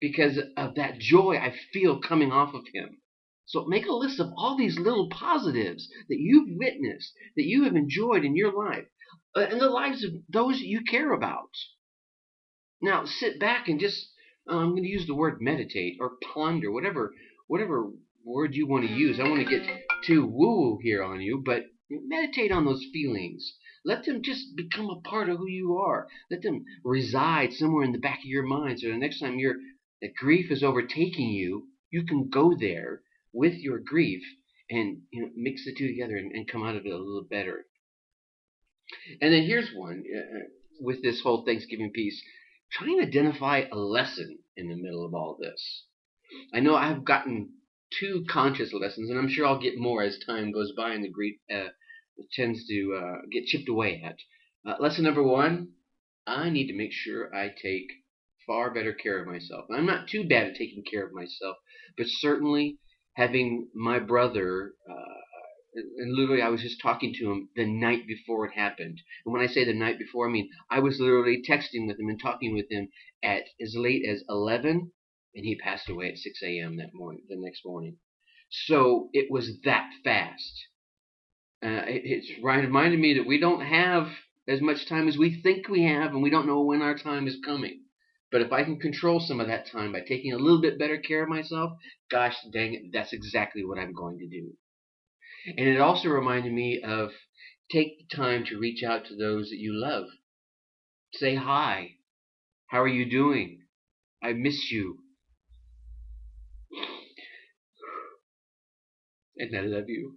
because 0.00 0.38
of 0.56 0.74
that 0.74 0.98
joy 0.98 1.36
I 1.36 1.54
feel 1.72 2.00
coming 2.00 2.32
off 2.32 2.54
of 2.54 2.64
him. 2.72 2.98
So 3.46 3.64
make 3.66 3.86
a 3.86 3.92
list 3.92 4.20
of 4.20 4.32
all 4.36 4.56
these 4.56 4.78
little 4.78 5.08
positives 5.10 5.88
that 6.08 6.18
you've 6.18 6.56
witnessed, 6.58 7.12
that 7.36 7.44
you 7.44 7.64
have 7.64 7.76
enjoyed 7.76 8.24
in 8.24 8.36
your 8.36 8.52
life, 8.52 8.86
uh, 9.36 9.40
and 9.40 9.60
the 9.60 9.68
lives 9.68 10.04
of 10.04 10.12
those 10.28 10.60
you 10.60 10.82
care 10.82 11.12
about. 11.12 11.50
Now 12.80 13.04
sit 13.04 13.38
back 13.38 13.68
and 13.68 13.78
just, 13.78 14.10
uh, 14.50 14.56
I'm 14.56 14.70
going 14.70 14.82
to 14.82 14.88
use 14.88 15.06
the 15.06 15.14
word 15.14 15.40
meditate 15.40 15.98
or 16.00 16.12
ponder, 16.32 16.72
whatever, 16.72 17.12
whatever 17.46 17.90
word 18.24 18.54
you 18.54 18.66
want 18.66 18.86
to 18.86 18.92
use. 18.92 19.20
I 19.20 19.28
want 19.28 19.46
to 19.46 19.58
get 19.58 19.68
too 20.04 20.26
woo-woo 20.26 20.78
here 20.82 21.02
on 21.02 21.20
you, 21.20 21.42
but 21.44 21.64
meditate 21.90 22.50
on 22.50 22.64
those 22.64 22.84
feelings. 22.92 23.54
Let 23.84 24.04
them 24.04 24.22
just 24.22 24.56
become 24.56 24.88
a 24.88 25.00
part 25.00 25.28
of 25.28 25.38
who 25.38 25.48
you 25.48 25.76
are. 25.78 26.08
Let 26.30 26.42
them 26.42 26.64
reside 26.84 27.52
somewhere 27.52 27.84
in 27.84 27.92
the 27.92 27.98
back 27.98 28.20
of 28.20 28.24
your 28.24 28.44
mind 28.44 28.80
so 28.80 28.88
the 28.88 28.96
next 28.96 29.20
time 29.20 29.38
you're, 29.38 29.56
that 30.00 30.14
grief 30.14 30.50
is 30.50 30.62
overtaking 30.62 31.28
you, 31.28 31.68
you 31.90 32.04
can 32.04 32.28
go 32.28 32.56
there 32.58 33.02
with 33.32 33.54
your 33.54 33.78
grief 33.78 34.22
and 34.70 35.02
you 35.10 35.22
know, 35.22 35.30
mix 35.36 35.64
the 35.64 35.74
two 35.74 35.86
together 35.86 36.16
and, 36.16 36.32
and 36.32 36.48
come 36.48 36.64
out 36.64 36.76
of 36.76 36.86
it 36.86 36.92
a 36.92 36.96
little 36.96 37.26
better. 37.28 37.66
And 39.20 39.32
then 39.32 39.42
here's 39.42 39.70
one 39.74 40.04
uh, 40.14 40.18
uh 40.18 40.44
with 40.80 41.02
this 41.02 41.20
whole 41.20 41.44
Thanksgiving 41.44 41.90
piece. 41.90 42.20
Try 42.72 42.88
and 42.88 43.02
identify 43.02 43.64
a 43.70 43.76
lesson 43.76 44.38
in 44.56 44.68
the 44.68 44.76
middle 44.76 45.04
of 45.04 45.14
all 45.14 45.36
this. 45.40 45.84
I 46.52 46.60
know 46.60 46.74
I've 46.74 47.04
gotten 47.04 47.52
two 48.00 48.24
conscious 48.28 48.72
lessons, 48.72 49.10
and 49.10 49.18
I'm 49.18 49.28
sure 49.28 49.46
I'll 49.46 49.60
get 49.60 49.78
more 49.78 50.02
as 50.02 50.18
time 50.26 50.52
goes 50.52 50.72
by 50.76 50.94
in 50.94 51.02
the 51.02 51.08
grief 51.08 51.38
uh, 51.52 51.68
tends 52.32 52.66
to 52.66 53.00
uh, 53.00 53.20
get 53.30 53.46
chipped 53.46 53.68
away 53.68 54.02
at. 54.04 54.16
Uh, 54.66 54.76
lesson 54.80 55.04
number 55.04 55.22
one 55.22 55.68
I 56.26 56.48
need 56.48 56.68
to 56.68 56.76
make 56.76 56.92
sure 56.92 57.34
I 57.34 57.48
take 57.48 57.90
far 58.46 58.72
better 58.72 58.94
care 58.94 59.20
of 59.20 59.26
myself. 59.26 59.66
I'm 59.70 59.86
not 59.86 60.08
too 60.08 60.26
bad 60.26 60.48
at 60.48 60.56
taking 60.56 60.82
care 60.82 61.04
of 61.04 61.12
myself, 61.12 61.56
but 61.98 62.06
certainly 62.08 62.78
having 63.14 63.68
my 63.74 63.98
brother, 63.98 64.74
uh, 64.88 65.80
and 65.98 66.14
literally 66.14 66.40
I 66.40 66.48
was 66.48 66.62
just 66.62 66.80
talking 66.80 67.12
to 67.14 67.30
him 67.30 67.48
the 67.56 67.66
night 67.66 68.06
before 68.06 68.46
it 68.46 68.54
happened. 68.54 69.00
And 69.24 69.32
when 69.32 69.42
I 69.42 69.46
say 69.46 69.64
the 69.64 69.74
night 69.74 69.98
before, 69.98 70.28
I 70.28 70.32
mean 70.32 70.48
I 70.70 70.80
was 70.80 70.98
literally 71.00 71.42
texting 71.42 71.86
with 71.86 71.98
him 72.00 72.08
and 72.08 72.20
talking 72.20 72.54
with 72.54 72.70
him 72.70 72.88
at 73.22 73.44
as 73.60 73.74
late 73.76 74.04
as 74.08 74.24
11, 74.28 74.92
and 75.34 75.44
he 75.44 75.56
passed 75.56 75.88
away 75.88 76.10
at 76.10 76.18
6 76.18 76.42
a.m. 76.42 76.76
that 76.76 76.94
morning, 76.94 77.24
the 77.28 77.36
next 77.36 77.66
morning. 77.66 77.98
So 78.48 79.10
it 79.12 79.30
was 79.30 79.60
that 79.64 79.90
fast. 80.04 80.68
Uh, 81.64 81.82
it, 81.86 82.02
it's 82.04 82.30
reminded 82.42 83.00
me 83.00 83.14
that 83.14 83.26
we 83.26 83.40
don't 83.40 83.62
have 83.62 84.08
as 84.46 84.60
much 84.60 84.86
time 84.86 85.08
as 85.08 85.16
we 85.16 85.40
think 85.40 85.68
we 85.68 85.84
have, 85.84 86.12
and 86.12 86.22
we 86.22 86.28
don't 86.28 86.46
know 86.46 86.60
when 86.62 86.82
our 86.82 86.96
time 86.96 87.26
is 87.26 87.38
coming. 87.44 87.80
But 88.30 88.42
if 88.42 88.52
I 88.52 88.64
can 88.64 88.78
control 88.78 89.20
some 89.20 89.40
of 89.40 89.46
that 89.46 89.66
time 89.68 89.92
by 89.92 90.00
taking 90.00 90.32
a 90.32 90.38
little 90.38 90.60
bit 90.60 90.78
better 90.78 90.98
care 90.98 91.22
of 91.22 91.28
myself, 91.28 91.78
gosh 92.10 92.36
dang 92.52 92.74
it, 92.74 92.82
that's 92.92 93.12
exactly 93.14 93.64
what 93.64 93.78
I'm 93.78 93.94
going 93.94 94.18
to 94.18 94.28
do. 94.28 94.52
And 95.46 95.68
it 95.68 95.80
also 95.80 96.08
reminded 96.08 96.52
me 96.52 96.82
of 96.82 97.10
take 97.70 97.96
the 97.98 98.16
time 98.16 98.44
to 98.46 98.58
reach 98.58 98.82
out 98.82 99.06
to 99.06 99.16
those 99.16 99.48
that 99.50 99.58
you 99.58 99.72
love. 99.72 100.06
Say 101.12 101.36
hi. 101.36 101.92
How 102.66 102.82
are 102.82 102.88
you 102.88 103.08
doing? 103.08 103.62
I 104.22 104.32
miss 104.32 104.70
you. 104.70 104.98
And 109.38 109.56
I 109.56 109.62
love 109.62 109.88
you. 109.88 110.16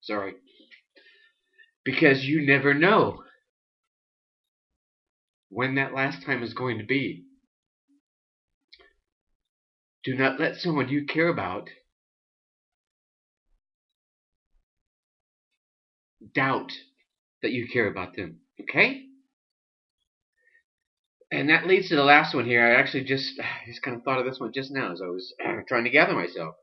Sorry. 0.00 0.34
Because 1.84 2.24
you 2.24 2.46
never 2.46 2.74
know 2.74 3.22
when 5.48 5.76
that 5.76 5.94
last 5.94 6.24
time 6.24 6.42
is 6.42 6.54
going 6.54 6.78
to 6.78 6.84
be. 6.84 7.24
Do 10.02 10.14
not 10.14 10.38
let 10.38 10.56
someone 10.56 10.88
you 10.88 11.06
care 11.06 11.28
about 11.28 11.68
doubt 16.34 16.72
that 17.42 17.52
you 17.52 17.68
care 17.72 17.88
about 17.88 18.16
them. 18.16 18.40
Okay? 18.60 19.04
And 21.30 21.48
that 21.48 21.66
leads 21.66 21.88
to 21.88 21.96
the 21.96 22.04
last 22.04 22.34
one 22.34 22.44
here. 22.44 22.64
I 22.64 22.78
actually 22.78 23.04
just 23.04 23.40
just 23.66 23.82
kind 23.82 23.96
of 23.96 24.02
thought 24.02 24.18
of 24.18 24.26
this 24.26 24.40
one 24.40 24.52
just 24.52 24.70
now 24.70 24.92
as 24.92 25.00
I 25.02 25.06
was 25.06 25.34
trying 25.68 25.84
to 25.84 25.90
gather 25.90 26.14
myself. 26.14 26.54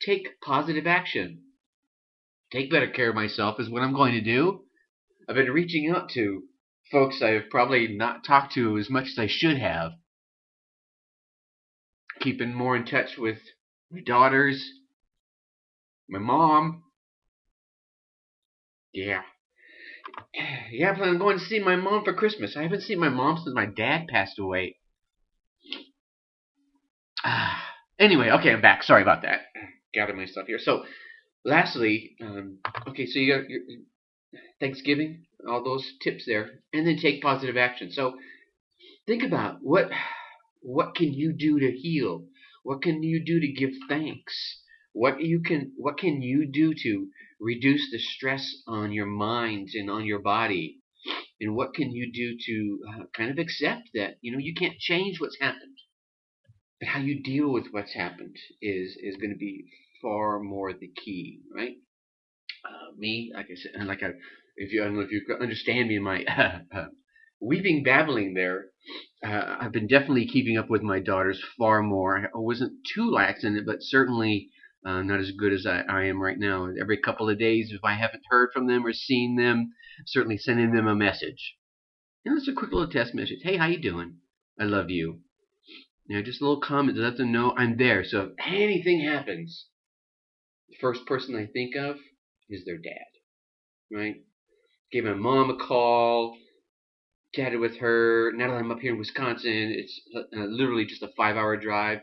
Take 0.00 0.40
positive 0.40 0.86
action 0.86 1.42
take 2.52 2.70
better 2.70 2.88
care 2.88 3.08
of 3.08 3.14
myself 3.14 3.58
is 3.58 3.70
what 3.70 3.82
I'm 3.82 3.94
going 3.94 4.12
to 4.12 4.20
do. 4.20 4.60
I've 5.28 5.36
been 5.36 5.50
reaching 5.50 5.90
out 5.90 6.10
to 6.10 6.42
folks 6.90 7.22
I've 7.22 7.48
probably 7.50 7.88
not 7.88 8.24
talked 8.24 8.52
to 8.54 8.78
as 8.78 8.90
much 8.90 9.06
as 9.06 9.18
I 9.18 9.26
should 9.26 9.58
have. 9.58 9.92
Keeping 12.20 12.54
more 12.54 12.76
in 12.76 12.84
touch 12.84 13.16
with 13.16 13.38
my 13.90 14.00
daughters, 14.00 14.62
my 16.08 16.18
mom. 16.18 16.84
Yeah. 18.92 19.22
Yeah, 20.70 20.92
I 20.92 20.94
plan 20.94 21.10
on 21.10 21.18
going 21.18 21.38
to 21.38 21.44
see 21.44 21.58
my 21.58 21.76
mom 21.76 22.02
for 22.04 22.14
Christmas. 22.14 22.56
I 22.56 22.62
haven't 22.62 22.80
seen 22.80 22.98
my 22.98 23.10
mom 23.10 23.36
since 23.36 23.54
my 23.54 23.66
dad 23.66 24.06
passed 24.08 24.38
away. 24.38 24.76
Ah. 27.24 27.58
Anyway, 27.98 28.30
okay, 28.30 28.50
I'm 28.50 28.62
back. 28.62 28.82
Sorry 28.82 29.02
about 29.02 29.22
that. 29.22 29.42
Gather 29.94 30.14
myself 30.14 30.46
here. 30.48 30.58
So, 30.58 30.82
lastly, 31.44 32.16
um, 32.20 32.58
okay, 32.88 33.06
so 33.06 33.18
you 33.18 33.34
got 33.34 33.48
your 33.48 33.60
Thanksgiving, 34.60 35.26
all 35.48 35.62
those 35.64 35.92
tips 36.02 36.24
there, 36.26 36.60
and 36.72 36.86
then 36.86 36.96
take 36.96 37.22
positive 37.22 37.56
action. 37.56 37.90
So 37.90 38.16
think 39.06 39.22
about 39.22 39.58
what 39.62 39.90
what 40.62 40.94
can 40.94 41.12
you 41.12 41.32
do 41.32 41.58
to 41.58 41.72
heal? 41.72 42.26
What 42.62 42.82
can 42.82 43.02
you 43.02 43.24
do 43.24 43.40
to 43.40 43.52
give 43.52 43.70
thanks? 43.88 44.62
What 44.92 45.20
you 45.20 45.40
can 45.42 45.72
what 45.76 45.98
can 45.98 46.22
you 46.22 46.46
do 46.50 46.74
to 46.74 47.08
reduce 47.40 47.90
the 47.90 47.98
stress 47.98 48.62
on 48.66 48.92
your 48.92 49.06
mind 49.06 49.70
and 49.74 49.90
on 49.90 50.04
your 50.04 50.20
body? 50.20 50.78
And 51.40 51.56
what 51.56 51.74
can 51.74 51.90
you 51.90 52.12
do 52.12 52.36
to 52.46 52.78
uh, 52.88 53.04
kind 53.16 53.30
of 53.30 53.38
accept 53.38 53.90
that 53.94 54.18
you 54.20 54.30
know 54.32 54.38
you 54.38 54.54
can't 54.54 54.78
change 54.78 55.20
what's 55.20 55.40
happened, 55.40 55.71
but 56.82 56.88
how 56.88 56.98
you 56.98 57.22
deal 57.22 57.52
with 57.52 57.66
what's 57.70 57.94
happened 57.94 58.34
is 58.60 58.98
is 59.00 59.16
going 59.16 59.30
to 59.30 59.38
be 59.38 59.66
far 60.02 60.40
more 60.40 60.72
the 60.72 60.90
key, 61.04 61.38
right? 61.54 61.76
Uh, 62.64 62.90
me, 62.98 63.30
like 63.32 63.46
I 63.46 63.54
said, 63.54 63.70
and 63.76 63.86
like 63.86 64.02
I, 64.02 64.08
if 64.56 64.72
you, 64.72 64.82
I 64.82 64.86
don't 64.86 64.96
know 64.96 65.02
if 65.02 65.12
you 65.12 65.22
understand 65.40 65.88
me 65.88 65.98
in 65.98 66.02
my 66.02 66.24
uh, 66.74 66.86
weeping, 67.40 67.84
babbling 67.84 68.34
there, 68.34 68.64
uh, 69.24 69.58
I've 69.60 69.70
been 69.70 69.86
definitely 69.86 70.26
keeping 70.26 70.58
up 70.58 70.70
with 70.70 70.82
my 70.82 70.98
daughters 70.98 71.40
far 71.56 71.84
more. 71.84 72.18
I 72.18 72.38
wasn't 72.38 72.72
too 72.92 73.08
lax 73.08 73.44
in 73.44 73.56
it, 73.56 73.64
but 73.64 73.76
certainly 73.80 74.48
uh, 74.84 75.02
not 75.02 75.20
as 75.20 75.30
good 75.38 75.52
as 75.52 75.64
I, 75.64 75.82
I 75.88 76.06
am 76.06 76.20
right 76.20 76.38
now. 76.38 76.68
Every 76.80 76.96
couple 77.00 77.30
of 77.30 77.38
days, 77.38 77.70
if 77.72 77.84
I 77.84 77.94
haven't 77.94 78.24
heard 78.28 78.50
from 78.52 78.66
them 78.66 78.84
or 78.84 78.92
seen 78.92 79.36
them, 79.36 79.70
certainly 80.06 80.36
sending 80.36 80.72
them 80.72 80.88
a 80.88 80.96
message. 80.96 81.54
And 82.24 82.36
it's 82.36 82.48
a 82.48 82.52
quick 82.52 82.72
little 82.72 82.90
test 82.90 83.14
message. 83.14 83.38
Hey, 83.44 83.56
how 83.56 83.66
you 83.66 83.80
doing? 83.80 84.16
I 84.58 84.64
love 84.64 84.90
you. 84.90 85.20
You 86.06 86.16
know, 86.16 86.22
just 86.22 86.40
a 86.40 86.44
little 86.44 86.60
comment 86.60 86.96
to 86.96 87.02
let 87.02 87.16
them 87.16 87.32
know 87.32 87.54
I'm 87.56 87.76
there. 87.76 88.04
So 88.04 88.20
if 88.22 88.30
anything 88.46 89.04
happens, 89.04 89.66
the 90.68 90.76
first 90.80 91.06
person 91.06 91.36
I 91.36 91.46
think 91.46 91.76
of 91.76 91.96
is 92.50 92.64
their 92.64 92.78
dad, 92.78 93.06
right? 93.90 94.16
Gave 94.90 95.04
my 95.04 95.14
mom 95.14 95.50
a 95.50 95.56
call, 95.56 96.36
chatted 97.34 97.60
with 97.60 97.78
her. 97.78 98.32
Now 98.34 98.48
that 98.48 98.56
I'm 98.56 98.70
up 98.70 98.80
here 98.80 98.92
in 98.92 98.98
Wisconsin, 98.98 99.74
it's 99.76 100.00
uh, 100.14 100.44
literally 100.44 100.84
just 100.84 101.02
a 101.02 101.08
five 101.16 101.36
hour 101.36 101.56
drive. 101.56 102.00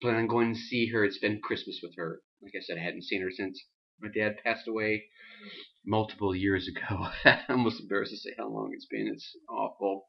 Plan 0.00 0.14
on 0.14 0.28
going 0.28 0.54
to 0.54 0.60
see 0.60 0.86
her 0.88 1.04
and 1.04 1.12
spend 1.12 1.42
Christmas 1.42 1.80
with 1.82 1.94
her. 1.96 2.20
Like 2.42 2.52
I 2.56 2.62
said, 2.62 2.78
I 2.78 2.84
hadn't 2.84 3.02
seen 3.04 3.22
her 3.22 3.30
since 3.30 3.60
my 4.00 4.08
dad 4.14 4.36
passed 4.44 4.68
away 4.68 5.04
multiple 5.84 6.34
years 6.34 6.68
ago. 6.68 7.08
I'm 7.24 7.40
almost 7.48 7.80
embarrassed 7.80 8.12
to 8.12 8.18
say 8.18 8.34
how 8.38 8.48
long 8.48 8.70
it's 8.72 8.86
been. 8.86 9.08
It's 9.12 9.36
awful. 9.48 10.06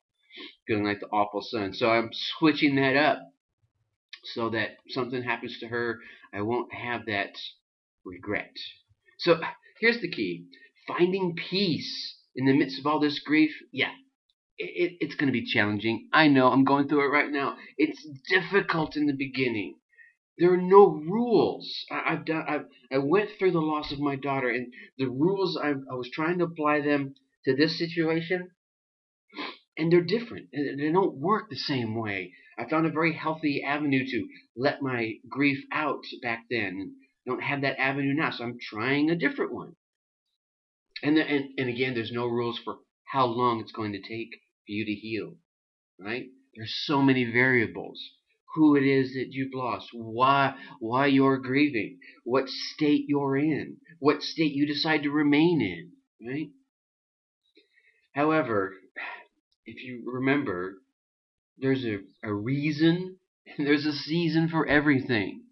Feeling 0.67 0.85
like 0.85 0.99
the 0.99 1.07
awful 1.07 1.41
son. 1.41 1.73
So 1.73 1.89
I'm 1.89 2.09
switching 2.11 2.75
that 2.75 2.95
up 2.95 3.19
so 4.23 4.49
that 4.49 4.77
something 4.89 5.23
happens 5.23 5.57
to 5.59 5.67
her, 5.67 5.99
I 6.33 6.41
won't 6.41 6.73
have 6.73 7.05
that 7.07 7.37
regret. 8.05 8.51
So 9.17 9.39
here's 9.79 10.01
the 10.01 10.09
key 10.09 10.45
finding 10.87 11.35
peace 11.35 12.17
in 12.35 12.45
the 12.45 12.57
midst 12.57 12.79
of 12.79 12.85
all 12.85 12.99
this 12.99 13.19
grief. 13.19 13.51
Yeah, 13.71 13.91
it, 14.57 14.97
it's 14.99 15.15
going 15.15 15.27
to 15.27 15.39
be 15.39 15.45
challenging. 15.45 16.09
I 16.13 16.27
know, 16.27 16.47
I'm 16.47 16.63
going 16.63 16.87
through 16.87 17.05
it 17.05 17.13
right 17.13 17.31
now. 17.31 17.55
It's 17.77 18.05
difficult 18.29 18.95
in 18.95 19.05
the 19.05 19.13
beginning. 19.13 19.75
There 20.37 20.53
are 20.53 20.57
no 20.57 20.87
rules. 20.87 21.85
I, 21.91 22.11
have 22.11 22.25
done. 22.25 22.45
I've, 22.47 22.65
I 22.91 22.97
went 22.99 23.29
through 23.37 23.51
the 23.51 23.59
loss 23.59 23.91
of 23.91 23.99
my 23.99 24.15
daughter, 24.15 24.49
and 24.49 24.73
the 24.97 25.09
rules 25.09 25.57
I, 25.57 25.71
I 25.71 25.95
was 25.95 26.09
trying 26.13 26.39
to 26.39 26.45
apply 26.45 26.81
them 26.81 27.15
to 27.45 27.55
this 27.55 27.77
situation, 27.77 28.49
and 29.79 29.91
they're 29.91 30.01
different. 30.01 30.49
They 30.51 30.91
don't 30.91 31.17
work 31.17 31.49
the 31.49 31.55
same 31.55 31.95
way. 31.95 32.33
I 32.57 32.69
found 32.69 32.85
a 32.85 32.91
very 32.91 33.13
healthy 33.13 33.63
avenue 33.63 34.05
to 34.05 34.27
let 34.55 34.81
my 34.81 35.13
grief 35.29 35.63
out 35.71 36.03
back 36.21 36.45
then 36.49 36.95
don't 37.25 37.41
have 37.41 37.61
that 37.61 37.79
avenue 37.79 38.13
now, 38.13 38.31
so 38.31 38.43
I'm 38.43 38.57
trying 38.61 39.09
a 39.09 39.15
different 39.15 39.53
one. 39.53 39.75
And, 41.01 41.15
the, 41.15 41.21
and 41.21 41.45
and 41.57 41.69
again, 41.69 41.93
there's 41.93 42.11
no 42.11 42.25
rules 42.25 42.59
for 42.63 42.75
how 43.05 43.25
long 43.25 43.61
it's 43.61 43.71
going 43.71 43.93
to 43.93 44.01
take 44.01 44.31
for 44.65 44.71
you 44.71 44.85
to 44.85 44.93
heal, 44.93 45.35
right? 45.99 46.25
There's 46.55 46.75
so 46.85 47.01
many 47.01 47.23
variables. 47.25 48.01
Who 48.55 48.75
it 48.75 48.83
is 48.83 49.13
that 49.13 49.27
you've 49.29 49.53
lost, 49.53 49.89
why 49.93 50.55
why 50.79 51.05
you're 51.05 51.37
grieving, 51.37 51.99
what 52.23 52.49
state 52.49 53.05
you're 53.07 53.37
in, 53.37 53.77
what 53.99 54.23
state 54.23 54.53
you 54.53 54.65
decide 54.65 55.03
to 55.03 55.11
remain 55.11 55.61
in, 55.61 56.27
right? 56.27 56.49
However, 58.15 58.73
if 59.65 59.83
you 59.83 60.03
remember, 60.05 60.75
there's 61.57 61.85
a, 61.85 61.97
a 62.23 62.33
reason 62.33 63.17
and 63.57 63.67
there's 63.67 63.85
a 63.85 63.93
season 63.93 64.49
for 64.49 64.65
everything 64.67 65.43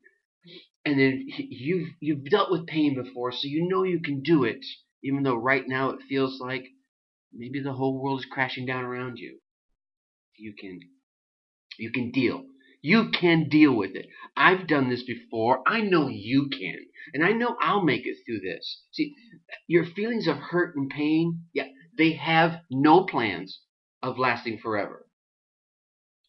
and 0.87 0.97
then 0.97 1.25
you've 1.37 1.89
you've 1.99 2.23
dealt 2.29 2.49
with 2.49 2.65
pain 2.65 2.95
before, 2.95 3.33
so 3.33 3.41
you 3.43 3.67
know 3.67 3.83
you 3.83 3.99
can 3.99 4.21
do 4.21 4.45
it, 4.45 4.65
even 5.03 5.23
though 5.23 5.35
right 5.35 5.67
now 5.67 5.89
it 5.89 5.99
feels 6.07 6.39
like 6.39 6.65
maybe 7.33 7.59
the 7.59 7.73
whole 7.73 8.01
world 8.01 8.21
is 8.21 8.25
crashing 8.25 8.65
down 8.65 8.85
around 8.85 9.17
you. 9.17 9.39
You 10.37 10.53
can 10.57 10.79
you 11.77 11.91
can 11.91 12.11
deal. 12.11 12.45
You 12.81 13.09
can 13.09 13.49
deal 13.49 13.73
with 13.75 13.97
it. 13.97 14.07
I've 14.37 14.65
done 14.67 14.89
this 14.89 15.03
before. 15.03 15.61
I 15.67 15.81
know 15.81 16.07
you 16.07 16.47
can. 16.49 16.77
And 17.13 17.25
I 17.25 17.33
know 17.33 17.57
I'll 17.59 17.83
make 17.83 18.05
it 18.05 18.17
through 18.25 18.39
this. 18.39 18.83
See, 18.91 19.13
your 19.67 19.85
feelings 19.85 20.27
of 20.27 20.37
hurt 20.37 20.75
and 20.77 20.89
pain, 20.89 21.41
yeah, 21.53 21.67
they 21.97 22.13
have 22.13 22.61
no 22.69 23.03
plans 23.03 23.59
of 24.03 24.17
lasting 24.17 24.59
forever 24.59 25.05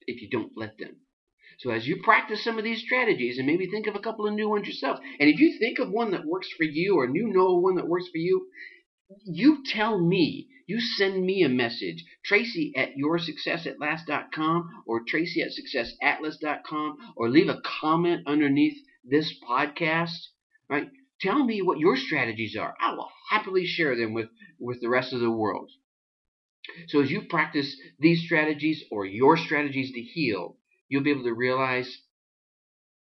if 0.07 0.23
you 0.23 0.29
don't 0.31 0.53
let 0.57 0.79
them. 0.79 0.97
So 1.59 1.71
as 1.71 1.87
you 1.87 2.01
practice 2.03 2.45
some 2.45 2.57
of 2.57 2.65
these 2.65 2.83
strategies 2.83 3.39
and 3.39 3.47
maybe 3.47 3.67
think 3.67 3.89
of 3.89 3.97
a 3.97 4.01
couple 4.01 4.27
of 4.27 4.35
new 4.35 4.49
ones 4.49 4.67
yourself, 4.67 5.01
and 5.19 5.29
if 5.29 5.41
you 5.41 5.59
think 5.59 5.79
of 5.79 5.91
one 5.91 6.13
that 6.13 6.25
works 6.25 6.49
for 6.57 6.65
you 6.65 6.97
or 6.97 7.07
you 7.07 7.29
know 7.29 7.59
one 7.59 7.75
that 7.77 7.89
works 7.89 8.09
for 8.09 8.19
you, 8.19 8.47
you 9.25 9.65
tell 9.67 9.99
me. 9.99 10.49
You 10.67 10.81
send 10.81 11.25
me 11.25 11.43
a 11.43 11.49
message, 11.49 12.05
Tracy 12.25 12.75
at 12.77 12.91
yoursuccessatlast.com 12.95 14.83
or 14.87 15.03
Tracy 15.09 15.43
at 15.43 15.51
successatlast.com, 15.51 17.15
or 17.17 17.31
leave 17.31 17.49
a 17.49 17.63
comment 17.65 18.27
underneath 18.27 18.77
this 19.03 19.35
podcast. 19.49 20.19
Right? 20.69 20.91
Tell 21.23 21.43
me 21.43 21.63
what 21.63 21.79
your 21.79 21.97
strategies 21.97 22.55
are. 22.55 22.75
I 22.79 22.93
will 22.95 23.09
happily 23.31 23.65
share 23.65 23.97
them 23.97 24.13
with, 24.13 24.29
with 24.61 24.81
the 24.81 24.91
rest 24.91 25.15
of 25.15 25.21
the 25.21 25.31
world. 25.31 25.71
So 26.89 27.01
as 27.01 27.11
you 27.11 27.23
practice 27.23 27.77
these 27.99 28.25
strategies 28.25 28.85
or 28.91 29.05
your 29.05 29.37
strategies 29.37 29.93
to 29.93 30.01
heal, 30.01 30.57
you'll 30.89 31.03
be 31.03 31.11
able 31.11 31.25
to 31.25 31.35
realize 31.35 32.03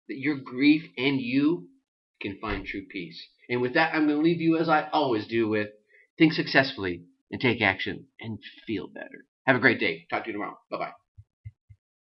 that 0.08 0.18
your 0.18 0.36
grief 0.36 0.84
and 0.96 1.20
you 1.20 1.68
can 2.20 2.38
find 2.40 2.66
true 2.66 2.86
peace. 2.90 3.22
And 3.48 3.60
with 3.60 3.74
that, 3.74 3.94
I'm 3.94 4.06
going 4.06 4.18
to 4.18 4.24
leave 4.24 4.40
you 4.40 4.58
as 4.58 4.68
I 4.68 4.88
always 4.92 5.26
do 5.26 5.48
with 5.48 5.68
think 6.18 6.32
successfully 6.32 7.04
and 7.30 7.40
take 7.40 7.60
action 7.60 8.06
and 8.20 8.38
feel 8.66 8.88
better. 8.88 9.26
Have 9.46 9.56
a 9.56 9.60
great 9.60 9.80
day. 9.80 10.06
Talk 10.10 10.24
to 10.24 10.28
you 10.28 10.34
tomorrow. 10.34 10.58
Bye 10.70 10.78
bye. 10.78 11.03